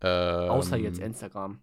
[0.00, 1.60] Ähm, Außer jetzt Instagram.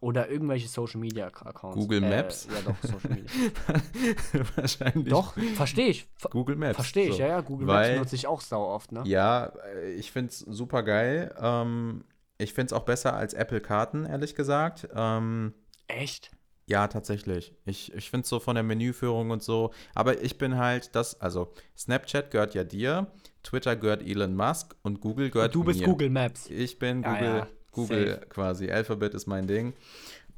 [0.00, 1.76] Oder irgendwelche Social-Media-Accounts.
[1.76, 2.46] Google Maps?
[2.46, 4.46] Äh, ja, doch, Social Media.
[4.56, 5.08] Wahrscheinlich.
[5.08, 6.08] doch, verstehe ich.
[6.16, 6.76] Ver Google Maps.
[6.76, 7.20] verstehe ich, so.
[7.20, 7.40] ja, ja.
[7.42, 9.02] Google Weil- Maps nutze ich auch sau oft, ne?
[9.04, 11.34] Ja, äh, ich finde es super geil.
[11.38, 12.04] Ähm,
[12.38, 14.88] ich finde es auch besser als Apple Karten, ehrlich gesagt.
[14.94, 15.52] Ähm,
[15.88, 16.30] Echt?
[16.66, 17.54] ja, tatsächlich.
[17.66, 19.70] Ich, ich finde es so von der Menüführung und so.
[19.94, 23.08] Aber ich bin halt das, also Snapchat gehört ja dir,
[23.42, 25.86] Twitter gehört Elon Musk und Google gehört Du bist mir.
[25.86, 26.48] Google Maps.
[26.48, 28.26] Ich bin Ja, Google, ja, Google safe.
[28.28, 28.70] quasi.
[28.70, 29.74] Alphabet ist mein Ding.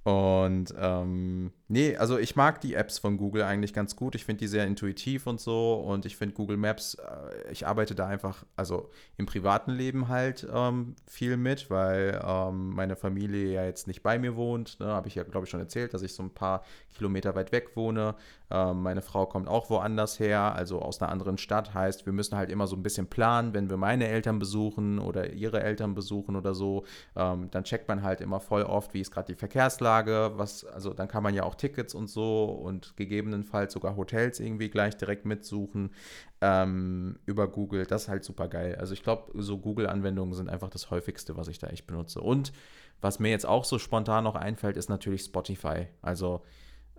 [0.05, 4.15] Und ähm, nee, also ich mag die Apps von Google eigentlich ganz gut.
[4.15, 5.75] Ich finde die sehr intuitiv und so.
[5.75, 10.47] Und ich finde Google Maps, äh, ich arbeite da einfach, also im privaten Leben halt
[10.53, 14.79] ähm, viel mit, weil ähm, meine Familie ja jetzt nicht bei mir wohnt.
[14.81, 14.87] Ne?
[14.87, 16.63] Habe ich ja, glaube ich, schon erzählt, dass ich so ein paar
[16.95, 18.15] Kilometer weit weg wohne.
[18.51, 21.73] Ähm, meine Frau kommt auch woanders her, also aus einer anderen Stadt.
[21.73, 25.33] Heißt, wir müssen halt immer so ein bisschen planen, wenn wir meine Eltern besuchen oder
[25.33, 26.85] ihre Eltern besuchen oder so.
[27.17, 30.93] Ähm, dann checkt man halt immer voll oft, wie ist gerade die Verkehrslage, was, also
[30.93, 35.25] dann kann man ja auch Tickets und so und gegebenenfalls sogar Hotels irgendwie gleich direkt
[35.25, 35.95] mitsuchen
[36.41, 37.87] ähm, über Google.
[37.87, 38.75] Das ist halt super geil.
[38.81, 42.21] Also ich glaube, so Google-Anwendungen sind einfach das häufigste, was ich da echt benutze.
[42.21, 42.53] Und
[43.01, 45.87] was mir jetzt auch so spontan noch einfällt, ist natürlich Spotify.
[46.03, 46.43] Also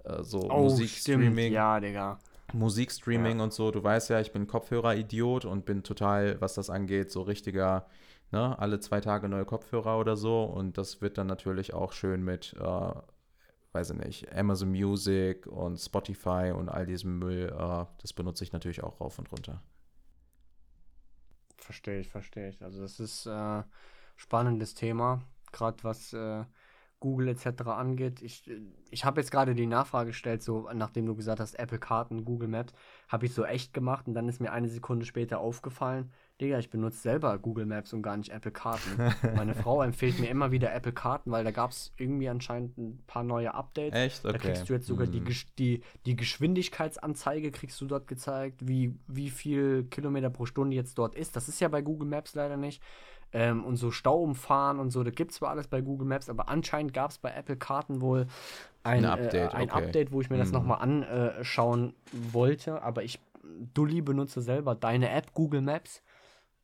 [0.05, 1.33] äh, so Oh, Musikstreaming.
[1.37, 1.53] stimmt.
[1.53, 2.19] Ja, Digga.
[2.53, 3.71] Musikstreaming und so.
[3.71, 7.87] Du weißt ja, ich bin Kopfhörer-Idiot und bin total, was das angeht, so richtiger,
[8.31, 10.43] ne, alle zwei Tage neue Kopfhörer oder so.
[10.43, 12.91] Und das wird dann natürlich auch schön mit, äh,
[13.73, 17.49] weiß ich nicht, Amazon Music und Spotify und all diesem Müll.
[17.49, 19.61] Äh, das benutze ich natürlich auch rauf und runter.
[21.57, 22.61] Verstehe ich, verstehe ich.
[22.61, 23.63] Also das ist äh,
[24.15, 26.45] spannendes Thema, gerade was äh,
[26.99, 27.63] Google etc.
[27.67, 28.21] angeht.
[28.21, 28.49] Ich,
[28.89, 32.47] ich habe jetzt gerade die Nachfrage gestellt, so nachdem du gesagt hast, Apple Karten, Google
[32.47, 32.73] Maps,
[33.09, 36.11] habe ich so echt gemacht und dann ist mir eine Sekunde später aufgefallen,
[36.43, 38.97] Digga, ich benutze selber Google Maps und gar nicht Apple Karten.
[39.35, 43.03] Meine Frau empfiehlt mir immer wieder Apple Karten, weil da gab es irgendwie anscheinend ein
[43.07, 43.97] paar neue Updates.
[43.99, 44.25] Echt?
[44.25, 44.33] Okay.
[44.33, 45.25] Da kriegst du jetzt sogar die, Hm.
[45.25, 50.97] Gesch- die, die Geschwindigkeitsanzeige kriegst du dort gezeigt, wie, wie viel Kilometer pro Stunde jetzt
[50.97, 51.35] dort ist.
[51.35, 52.81] Das ist ja bei Google Maps leider nicht.
[53.35, 56.49] Ähm, und so Stau umfahren und so, das gibt zwar alles bei Google Maps, aber
[56.49, 58.27] anscheinend gab es bei Apple Karten wohl
[58.83, 59.85] ein Ein Update, äh, ein okay.
[59.85, 60.53] Update wo ich mir das Hm.
[60.53, 62.81] nochmal anschauen wollte.
[62.83, 63.19] Aber ich,
[63.73, 66.03] Dulli, benutze selber deine App, Google Maps.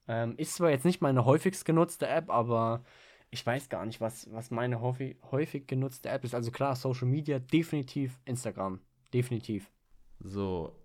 [0.10, 2.82] Ähm, ist zwar jetzt nicht meine häufigst genutzte App, aber
[3.30, 6.34] ich weiß gar nicht, was, was meine häufig, häufig genutzte App ist.
[6.34, 8.80] Also klar, Social Media, definitiv Instagram.
[9.14, 9.70] Definitiv.
[10.20, 10.76] So,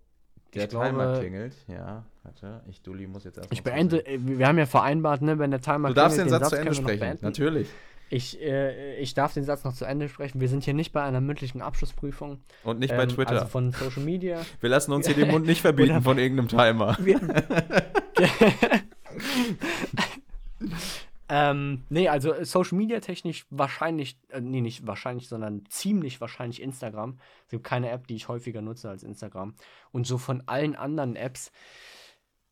[0.53, 1.55] der Ich glaube- Timer klingelt.
[1.67, 2.61] Ja, warte.
[2.69, 3.53] Ich, Dulli, muss jetzt erstmal.
[3.57, 6.41] Ich beende, äh, wir haben ja vereinbart, ne, wenn der Timer Du darfst den klingelt,
[6.43, 7.17] Satz zu Ende sprechen.
[7.21, 7.67] Natürlich.
[8.11, 10.39] Ich, äh, ich darf den Satz noch zu Ende sprechen.
[10.39, 12.39] Wir sind hier nicht bei einer mündlichen Abschlussprüfung.
[12.63, 13.31] Und nicht bei Ähm, Twitter.
[13.31, 14.41] Also von Social Media.
[14.61, 16.95] Wir lassen uns hier den Mund nicht verbieten von irgendeinem Timer.
[17.03, 17.19] Wir,
[21.29, 26.61] ähm, nee, also äh, Social Media technisch wahrscheinlich, äh, nee, nicht wahrscheinlich, sondern ziemlich wahrscheinlich
[26.61, 27.19] Instagram.
[27.45, 29.55] Es gibt keine App, die ich häufiger nutze als Instagram.
[29.91, 31.51] Und so von allen anderen Apps,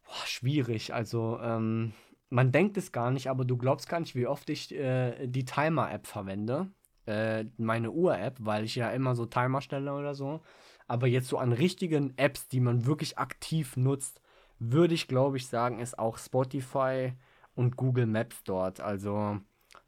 [0.03, 0.93] boah, schwierig.
[0.93, 1.93] Also, ähm,
[2.29, 5.45] man denkt es gar nicht, aber du glaubst gar nicht, wie oft ich äh, die
[5.45, 6.71] Timer-App verwende.
[7.05, 10.41] Äh, meine Uhr-App, weil ich ja immer so Timer stelle oder so.
[10.87, 14.22] Aber jetzt so an richtigen Apps, die man wirklich aktiv nutzt,
[14.71, 17.13] würde ich, glaube ich, sagen, ist auch Spotify
[17.55, 18.79] und Google Maps dort.
[18.79, 19.39] Also,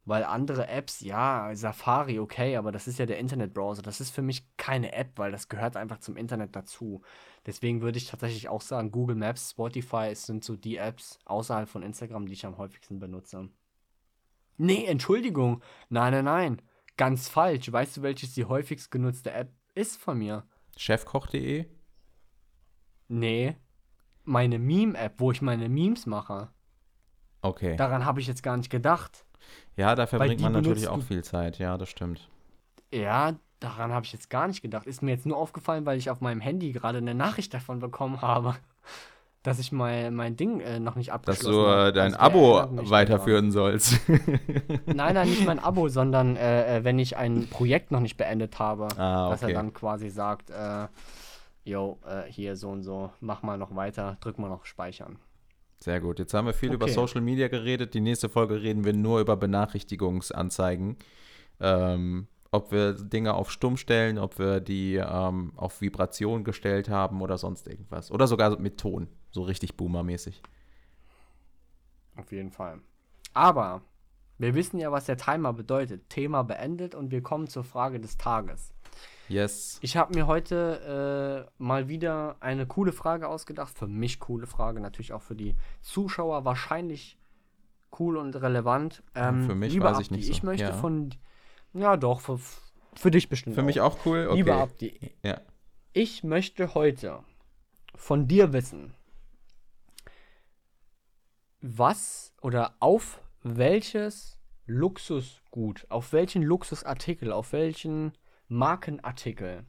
[0.04, 3.82] weil andere Apps, ja, Safari, okay, aber das ist ja der Internetbrowser.
[3.82, 7.02] Das ist für mich keine App, weil das gehört einfach zum Internet dazu.
[7.46, 11.84] Deswegen würde ich tatsächlich auch sagen, Google Maps, Spotify sind so die Apps außerhalb von
[11.84, 13.50] Instagram, die ich am häufigsten benutze.
[14.58, 15.62] Nee, Entschuldigung.
[15.90, 16.62] Nein, nein, nein.
[16.98, 17.72] Ganz falsch.
[17.72, 20.48] Weißt du, welches die häufigst genutzte App ist von mir?
[20.78, 21.66] Chefkoch.de?
[23.08, 23.58] Nee.
[24.26, 26.50] Meine Meme-App, wo ich meine Memes mache.
[27.42, 27.76] Okay.
[27.76, 29.24] Daran habe ich jetzt gar nicht gedacht.
[29.76, 31.60] ja, da verbringt man natürlich auch du- viel Zeit.
[31.60, 32.28] Ja, das stimmt.
[32.94, 34.88] Ja, daran habe ich jetzt gar nicht gedacht.
[34.88, 38.22] Ist mir jetzt nur aufgefallen, weil ich auf meinem Handy gerade eine Nachricht davon bekommen
[38.22, 38.56] habe,
[39.44, 41.90] dass ich mein, mein Ding äh, noch nicht Dass abgeschlossen du habe.
[41.90, 44.00] äh, dein Also Abo weiterführen sollst.
[44.88, 48.58] Nein, nein, nicht mein Abo, sondern äh, äh, wenn ich ein Projekt noch nicht beendet
[48.58, 49.54] habe, ah, dass er okay.
[49.54, 50.50] dann quasi sagt,
[51.66, 55.20] yo, äh, hier so und so, mach mal noch weiter, drück mal noch speichern.
[55.80, 56.20] Sehr gut.
[56.20, 56.94] Jetzt haben wir viel über Okay.
[56.94, 57.94] Social Media geredet.
[57.94, 60.98] Die nächste Folge reden wir nur über Benachrichtigungsanzeigen.
[61.60, 67.22] Ähm, ob wir Dinge auf Stumm stellen, ob wir die ähm, auf Vibration gestellt haben
[67.22, 68.12] oder sonst irgendwas.
[68.12, 69.10] Oder sogar mit Ton.
[69.32, 70.42] So richtig boomermäßig.
[72.16, 72.80] Auf jeden Fall.
[73.34, 73.82] Aber
[74.38, 76.10] wir wissen ja, was der Timer bedeutet.
[76.10, 78.74] Thema beendet und wir kommen zur Frage des Tages.
[79.28, 79.80] Yes.
[79.82, 83.76] Ich habe mir heute äh, mal wieder eine coole Frage ausgedacht.
[83.78, 87.18] Für mich coole Frage, natürlich auch für die Zuschauer wahrscheinlich
[88.00, 89.02] cool und relevant.
[89.16, 90.32] Ähm, für mich weiß ich Abdi, nicht so.
[90.32, 90.74] Ich möchte Ja.
[90.74, 91.10] von.
[91.74, 92.40] Ja, doch, für,
[92.96, 93.56] für dich bestimmt.
[93.56, 94.28] Für mich auch cool.
[94.28, 94.38] Okay.
[94.38, 95.42] Lieber Abdi, Ja.
[95.94, 97.20] ich möchte heute
[97.96, 98.94] von dir wissen,
[101.62, 108.14] was oder auf welches Luxusgut, auf welchen Luxusartikel, auf welchen
[108.48, 109.66] Markenartikel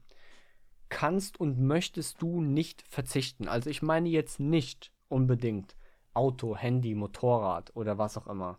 [0.88, 3.48] kannst und möchtest du nicht verzichten?
[3.48, 5.76] Also ich meine jetzt nicht unbedingt
[6.14, 8.58] Auto, Handy, Motorrad oder was auch immer,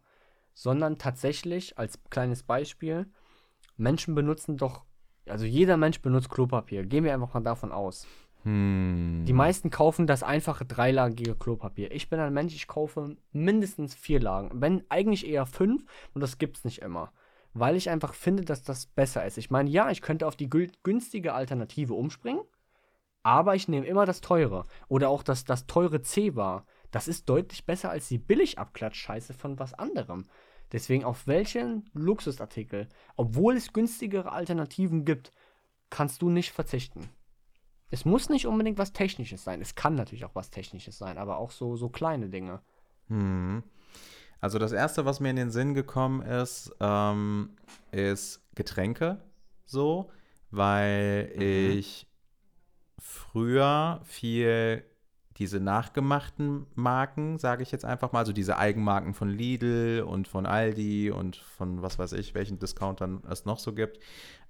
[0.54, 3.08] sondern tatsächlich als kleines Beispiel,
[3.78, 4.86] Menschen benutzen doch,
[5.28, 6.86] also jeder Mensch benutzt Klopapier.
[6.86, 8.08] Gehen wir einfach mal davon aus.
[8.44, 9.24] Hm.
[9.28, 11.92] Die meisten kaufen das einfache dreilagige Klopapier.
[11.92, 14.62] Ich bin ein Mensch, ich kaufe mindestens vier Lagen.
[14.62, 17.12] Wenn eigentlich eher fünf und das gibt's nicht immer.
[17.60, 19.38] Weil ich einfach finde, dass das besser ist.
[19.38, 22.44] Ich meine, ja, ich könnte auf die günstige Alternative umspringen,
[23.24, 24.64] aber ich nehme immer das teure.
[24.88, 26.66] Oder auch das, das teure C-Bar.
[26.92, 30.26] Das ist deutlich besser als die Billig-Abklatsch-Scheiße von was anderem.
[30.72, 35.32] Deswegen auf welchen Luxusartikel, obwohl es günstigere Alternativen gibt,
[35.90, 37.10] kannst du nicht verzichten.
[37.90, 39.62] Es muss nicht unbedingt was Technisches sein.
[39.62, 42.62] Es kann natürlich auch was Technisches sein, aber auch so, so kleine Dinge.
[43.08, 43.64] Hm.
[44.40, 47.52] Also das erste, was mir in den Sinn gekommen ist, ähm,
[47.92, 49.18] ist Getränke.
[49.66, 50.10] So,
[50.52, 51.78] weil Mhm.
[51.78, 52.08] ich
[53.00, 54.84] früher viel
[55.38, 60.48] diese nachgemachten Marken, sage ich jetzt einfach mal, also diese Eigenmarken von Lidl und von
[60.48, 64.00] Aldi und von was weiß ich, welchen Discountern es noch so gibt,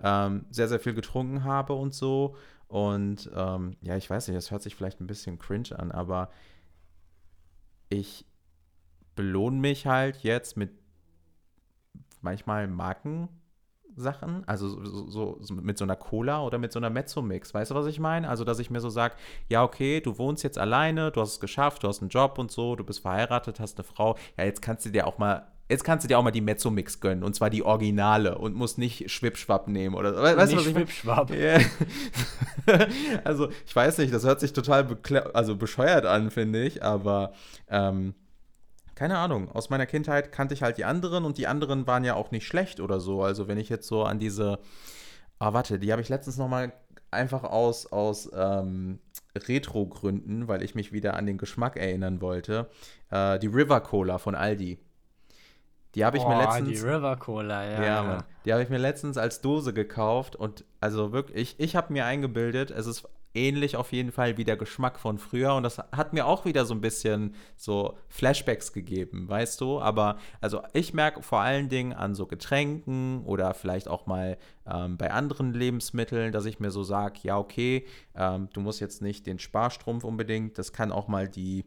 [0.02, 2.38] ähm, sehr, sehr viel getrunken habe und so.
[2.70, 6.30] Und ähm, ja, ich weiß nicht, das hört sich vielleicht ein bisschen cringe an, aber
[7.90, 8.26] ich
[9.18, 10.72] belohne mich halt jetzt mit
[12.22, 13.28] manchmal Marken
[13.98, 17.54] Sachen, also so, so, so, mit so einer Cola oder mit so einer Mezzo-Mix.
[17.54, 18.30] Weißt du, was ich meine?
[18.30, 19.16] Also, dass ich mir so sage,
[19.50, 22.52] ja, okay, du wohnst jetzt alleine, du hast es geschafft, du hast einen Job und
[22.52, 24.16] so, du bist verheiratet, hast eine Frau.
[24.38, 27.02] Ja, jetzt kannst du dir auch mal Jetzt kannst du dir auch mal die Mezzo-Mix
[27.02, 30.22] gönnen und zwar die Originale und musst nicht Schwippschwapp nehmen oder so.
[30.22, 31.30] Weißt nicht du, was Schwippschwapp.
[31.30, 31.60] Yeah.
[33.26, 34.98] also, ich weiß nicht, das hört sich total
[35.34, 37.34] also bescheuert an, finde ich, aber
[37.68, 38.14] ähm,
[38.98, 42.16] keine Ahnung, aus meiner Kindheit kannte ich halt die anderen und die anderen waren ja
[42.16, 43.22] auch nicht schlecht oder so.
[43.22, 44.58] Also wenn ich jetzt so an diese,
[45.38, 46.74] ah warte, die habe ich letztens noch mal
[47.12, 48.98] einfach aus, aus ähm,
[49.38, 52.72] Retro-Gründen, weil ich mich wieder an den Geschmack erinnern wollte,
[53.12, 54.80] äh, die River Cola von Aldi.
[55.94, 56.68] Die habe ich oh, mir letztens.
[56.68, 57.84] Die River Cola, ja.
[57.84, 58.24] Ja, Mann.
[58.46, 62.06] Die habe ich mir letztens als Dose gekauft und also wirklich, ich, ich habe mir
[62.06, 66.14] eingebildet, es ist ähnlich auf jeden Fall wie der Geschmack von früher und das hat
[66.14, 69.80] mir auch wieder so ein bisschen so Flashbacks gegeben, weißt du?
[69.80, 74.98] Aber also ich merke vor allen Dingen an so Getränken oder vielleicht auch mal ähm,
[74.98, 77.86] bei anderen Lebensmitteln, dass ich mir so sage, ja okay,
[78.16, 81.66] ähm, du musst jetzt nicht den Sparstrumpf unbedingt, das kann auch mal die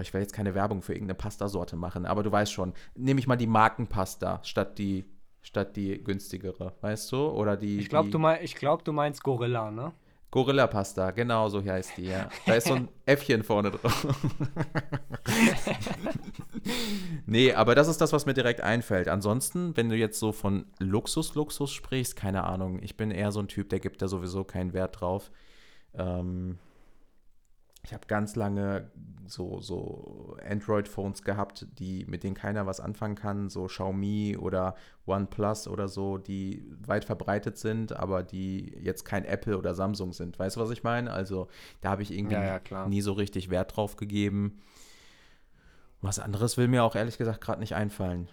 [0.00, 3.26] ich will jetzt keine Werbung für irgendeine Pastasorte machen, aber du weißt schon, nehme ich
[3.26, 5.04] mal die Markenpasta statt die
[5.42, 7.28] statt die günstigere, weißt du?
[7.28, 7.78] Oder die.
[7.78, 9.92] Ich glaube, du, mein, glaub, du meinst Gorilla, ne?
[10.30, 12.28] Gorilla Pasta, genau so heißt die, ja.
[12.44, 14.06] Da ist so ein Äffchen vorne drauf.
[17.26, 19.08] nee, aber das ist das, was mir direkt einfällt.
[19.08, 22.78] Ansonsten, wenn du jetzt so von Luxus, Luxus sprichst, keine Ahnung.
[22.82, 25.30] Ich bin eher so ein Typ, der gibt da sowieso keinen Wert drauf.
[25.94, 26.58] Ähm,
[27.88, 28.90] ich habe ganz lange
[29.26, 34.74] so, so Android-Phones gehabt, die, mit denen keiner was anfangen kann, so Xiaomi oder
[35.06, 40.38] OnePlus oder so, die weit verbreitet sind, aber die jetzt kein Apple oder Samsung sind.
[40.38, 41.10] Weißt du, was ich meine?
[41.10, 41.48] Also
[41.80, 44.60] da habe ich irgendwie ja, ja, nie so richtig Wert drauf gegeben.
[46.02, 48.28] Was anderes will mir auch ehrlich gesagt gerade nicht einfallen.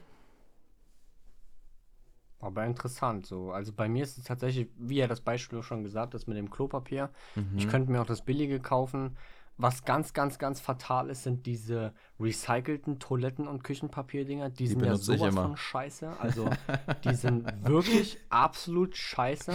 [2.41, 3.51] Aber interessant so.
[3.51, 6.49] Also bei mir ist es tatsächlich, wie er das Beispiel schon gesagt hat, mit dem
[6.49, 7.09] Klopapier.
[7.35, 7.57] Mhm.
[7.57, 9.15] Ich könnte mir auch das billige kaufen.
[9.57, 14.49] Was ganz, ganz, ganz fatal ist, sind diese recycelten Toiletten- und Küchenpapierdinger.
[14.49, 16.09] Die, die sind ja sowas von scheiße.
[16.19, 16.49] Also,
[17.05, 19.53] die sind wirklich absolut scheiße.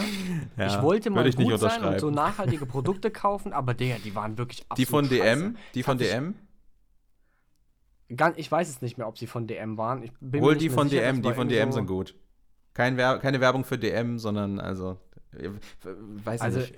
[0.56, 4.14] Ja, ich wollte mal ich gut sein und so nachhaltige Produkte kaufen, aber Digga, die
[4.14, 5.22] waren wirklich absolut Die von scheiße.
[5.22, 5.56] DM?
[5.74, 6.34] Die von DM?
[8.36, 10.10] ich weiß es nicht mehr, ob sie von DM waren.
[10.34, 12.14] Hol die von sicher, DM, die von DM so sind gut.
[12.72, 14.98] Kein Wer keine Werbung für DM, sondern also,
[16.24, 16.74] weiß also, nicht.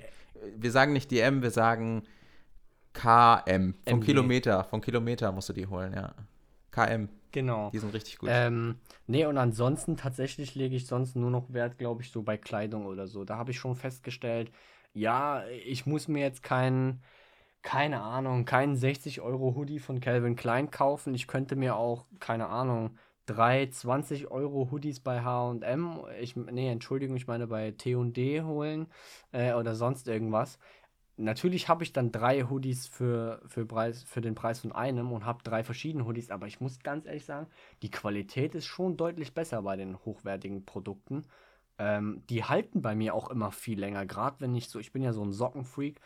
[0.56, 2.02] Wir sagen nicht DM, wir sagen
[2.92, 3.74] KM.
[3.86, 4.06] Vom MG.
[4.06, 4.64] Kilometer.
[4.64, 6.14] Vom Kilometer musst du die holen, ja.
[6.70, 7.08] KM.
[7.32, 7.70] Genau.
[7.70, 8.28] Die sind richtig gut.
[8.30, 8.76] Ähm,
[9.06, 12.86] nee, und ansonsten tatsächlich lege ich sonst nur noch Wert, glaube ich, so bei Kleidung
[12.86, 13.24] oder so.
[13.24, 14.52] Da habe ich schon festgestellt,
[14.92, 17.02] ja, ich muss mir jetzt keinen,
[17.62, 21.14] keine Ahnung, keinen 60 Euro Hoodie von Calvin Klein kaufen.
[21.14, 27.16] Ich könnte mir auch, keine Ahnung, drei 20 Euro Hoodies bei H&M, ich, nee, Entschuldigung,
[27.16, 28.86] ich meine bei T&D holen
[29.32, 30.58] äh, oder sonst irgendwas
[31.16, 35.24] natürlich habe ich dann drei Hoodies für, für, Preis, für den Preis von einem und
[35.24, 37.46] habe drei verschiedene Hoodies, aber ich muss ganz ehrlich sagen,
[37.82, 41.24] die Qualität ist schon deutlich besser bei den hochwertigen Produkten.
[41.78, 45.02] Ähm, die halten bei mir auch immer viel länger, gerade wenn ich so, ich bin
[45.02, 46.00] ja so ein Sockenfreak,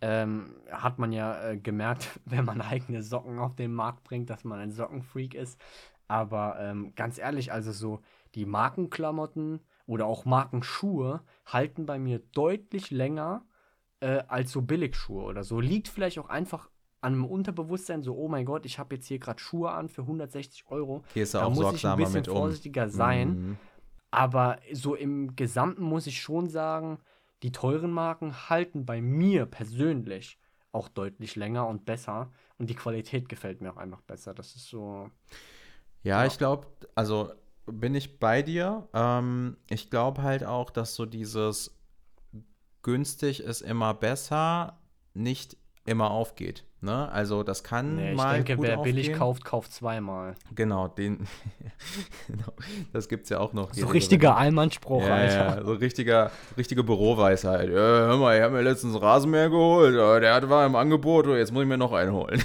[0.00, 4.44] ähm, hat man ja äh, gemerkt, wenn man eigene Socken auf den Markt bringt, dass
[4.44, 5.60] man ein Sockenfreak ist.
[6.08, 8.00] Aber ähm, ganz ehrlich, also so
[8.34, 13.44] die Markenklamotten oder auch Markenschuhe halten bei mir deutlich länger
[14.02, 15.60] äh, als so Billigschuhe oder so.
[15.60, 16.68] Liegt vielleicht auch einfach
[17.00, 20.02] an einem Unterbewusstsein so, oh mein Gott, ich habe jetzt hier gerade Schuhe an für
[20.02, 21.02] 160 Euro.
[21.14, 22.90] Hier ist da auch muss ich ein bisschen vorsichtiger um.
[22.90, 23.28] sein.
[23.28, 23.56] Mhm.
[24.10, 26.98] Aber so im Gesamten muss ich schon sagen,
[27.42, 30.38] die teuren Marken halten bei mir persönlich
[30.72, 32.30] auch deutlich länger und besser.
[32.58, 34.34] Und die Qualität gefällt mir auch einfach besser.
[34.34, 35.10] Das ist so.
[36.02, 36.26] Ja, ja.
[36.26, 37.30] ich glaube, also
[37.66, 38.88] bin ich bei dir.
[38.92, 41.76] Ähm, ich glaube halt auch, dass so dieses
[42.82, 44.78] günstig ist immer besser,
[45.14, 46.64] nicht immer aufgeht.
[46.80, 47.08] Ne?
[47.12, 48.40] Also das kann nee, ich mal.
[48.40, 48.96] Ich denke, wer aufgehen.
[48.96, 50.34] billig kauft, kauft zweimal.
[50.52, 51.28] Genau, den.
[52.26, 52.52] genau,
[52.92, 53.72] das gibt es ja auch noch.
[53.72, 55.56] So richtiger Allmannspruch, ja, Alter.
[55.58, 57.68] Ja, so richtiger, richtige Büroweisheit.
[57.68, 61.62] Ja, hör mal, ich habe mir letztens Rasenmäher geholt, der war im Angebot, jetzt muss
[61.62, 62.42] ich mir noch einen holen.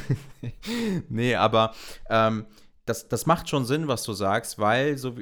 [1.10, 1.74] nee, aber
[2.08, 2.46] ähm,
[2.88, 5.14] das, das macht schon Sinn, was du sagst, weil so,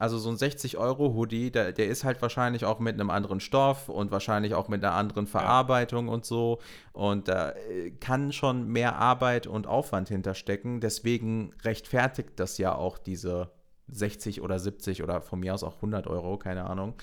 [0.00, 4.10] also so ein 60-Euro-Hoodie, der, der ist halt wahrscheinlich auch mit einem anderen Stoff und
[4.10, 6.12] wahrscheinlich auch mit einer anderen Verarbeitung ja.
[6.12, 6.58] und so.
[6.92, 10.80] Und da äh, kann schon mehr Arbeit und Aufwand hinterstecken.
[10.80, 13.50] Deswegen rechtfertigt das ja auch diese
[13.88, 16.94] 60 oder 70 oder von mir aus auch 100 Euro, keine Ahnung.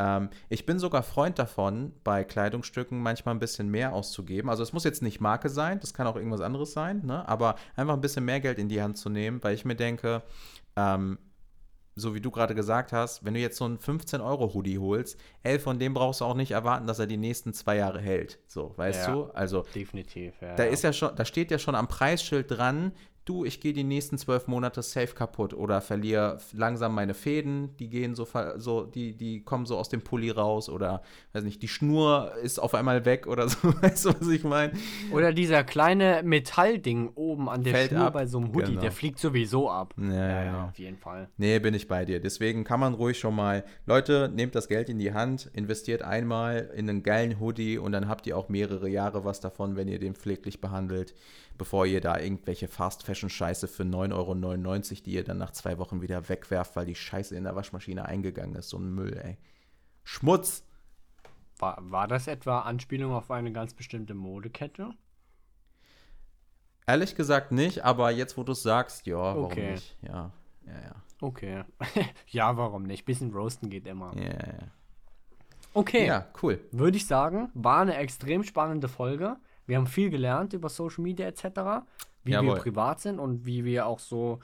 [0.00, 4.48] Ähm, ich bin sogar Freund davon, bei Kleidungsstücken manchmal ein bisschen mehr auszugeben.
[4.48, 7.28] Also es muss jetzt nicht Marke sein, das kann auch irgendwas anderes sein, ne?
[7.28, 10.22] aber einfach ein bisschen mehr Geld in die Hand zu nehmen, weil ich mir denke,
[10.76, 11.18] ähm,
[11.96, 15.78] so wie du gerade gesagt hast, wenn du jetzt so einen 15-Euro-Hoodie holst, elf von
[15.78, 18.38] dem brauchst du auch nicht erwarten, dass er die nächsten zwei Jahre hält.
[18.46, 19.12] So, weißt Ja.
[19.14, 19.24] du?
[19.34, 20.54] Also, Definitiv, ja.
[20.54, 22.92] da ist ja schon, da steht ja schon am Preisschild dran,
[23.24, 27.88] du, ich gehe die nächsten zwölf Monate safe kaputt oder verliere langsam meine Fäden, die
[27.88, 31.02] gehen so, so die, die kommen so aus dem Pulli raus oder,
[31.32, 34.72] weiß nicht, die Schnur ist auf einmal weg oder so, weißt du, was ich meine?
[35.12, 38.14] Oder dieser kleine Metallding oben an der Fällt Schnur ab.
[38.14, 38.80] bei so einem Hoodie, Genau.
[38.80, 39.94] der fliegt sowieso ab.
[39.98, 40.64] Ja, ja.
[40.68, 41.28] auf jeden Fall.
[41.36, 42.20] Nee, bin ich bei dir.
[42.20, 46.70] Deswegen kann man ruhig schon mal, Leute, nehmt das Geld in die Hand, investiert einmal
[46.74, 49.98] in einen geilen Hoodie und dann habt ihr auch mehrere Jahre was davon, wenn ihr
[49.98, 51.14] den pfleglich behandelt,
[51.60, 56.30] bevor ihr da irgendwelche Fast-Fashion-Scheiße für 9,99 Euro, die ihr dann nach zwei Wochen wieder
[56.30, 58.70] wegwerft, weil die Scheiße in der Waschmaschine eingegangen ist.
[58.70, 59.36] So ein Müll, ey.
[60.02, 60.64] Schmutz!
[61.58, 64.94] War, war das etwa Anspielung auf eine ganz bestimmte Modekette?
[66.86, 69.72] Ehrlich gesagt nicht, aber jetzt, wo du es sagst, ja, warum Okay.
[69.72, 69.98] nicht?
[70.00, 70.32] Ja,
[70.66, 71.02] ja, ja.
[71.20, 71.64] Okay.
[72.28, 73.04] ja, warum nicht?
[73.04, 74.16] Bisschen roasten geht immer.
[74.16, 74.72] Ja, ja.
[75.74, 76.06] Okay.
[76.06, 76.58] ja, cool.
[76.72, 79.36] Würde ich sagen, war eine extrem spannende Folge.
[79.70, 81.86] Wir haben viel gelernt über Social Media etc.,
[82.24, 82.56] wie Jawohl.
[82.56, 84.40] wir privat sind und wie wir auch so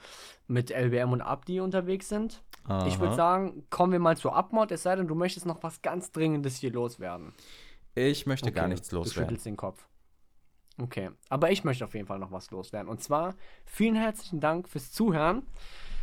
[0.47, 2.41] mit LBM und Abdi unterwegs sind.
[2.85, 3.15] Ich würde Aha.
[3.15, 6.57] sagen, kommen wir mal zur Abmod, es sei denn, du möchtest noch was ganz Dringendes
[6.57, 7.33] hier loswerden.
[7.93, 9.23] Ich möchte gar Okay, nichts Du loswerden.
[9.29, 9.85] schüttelst den Kopf.
[10.81, 12.89] Okay, aber ich möchte auf jeden Fall noch was loswerden.
[12.89, 15.43] Und zwar vielen herzlichen Dank fürs Zuhören.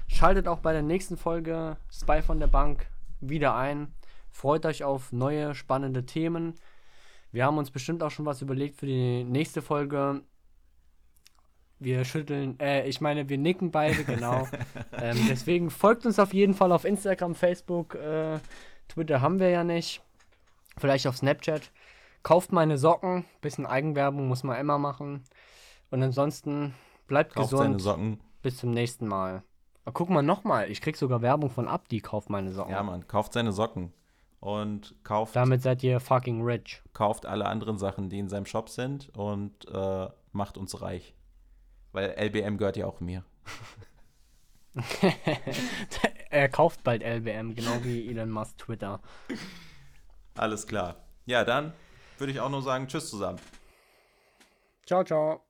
[0.06, 2.86] Schaltet auch bei der nächsten Folge Spy von der Bank
[3.20, 3.92] wieder ein.
[4.30, 6.54] Freut euch auf neue spannende Themen.
[7.34, 10.22] Wir haben uns bestimmt auch schon was überlegt für die nächste Folge.
[11.80, 14.46] Wir schütteln, äh, ich meine, wir nicken beide, genau.
[15.02, 18.38] ähm, deswegen folgt uns auf jeden Fall auf Instagram, Facebook, äh,
[18.86, 20.00] Twitter haben wir ja nicht.
[20.78, 21.72] Vielleicht auf Snapchat.
[22.22, 23.24] Kauft meine Socken.
[23.40, 25.24] Bisschen Eigenwerbung muss man immer machen.
[25.90, 26.72] Und ansonsten
[27.08, 27.82] bleibt Kauft seine gesund.
[27.82, 28.20] Socken.
[28.42, 29.42] Bis zum nächsten Mal.
[29.84, 30.70] Ah, guck mal nochmal.
[30.70, 31.98] Ich krieg sogar Werbung von Abdi.
[31.98, 32.70] Kauft meine Socken.
[32.70, 33.92] Ja, Mann, kauft seine Socken.
[34.44, 36.82] Und kauft, Damit seid ihr fucking rich.
[36.92, 41.14] kauft alle anderen Sachen, die in seinem Shop sind und äh, macht uns reich.
[41.92, 43.24] Weil LBM gehört ja auch mir.
[46.28, 49.00] er kauft bald LBM, genau wie Elon Musk Twitter.
[50.36, 50.96] Alles klar.
[51.24, 51.72] Ja, dann
[52.18, 53.38] würde ich auch nur sagen, tschüss zusammen.
[54.84, 55.43] Ciao, ciao.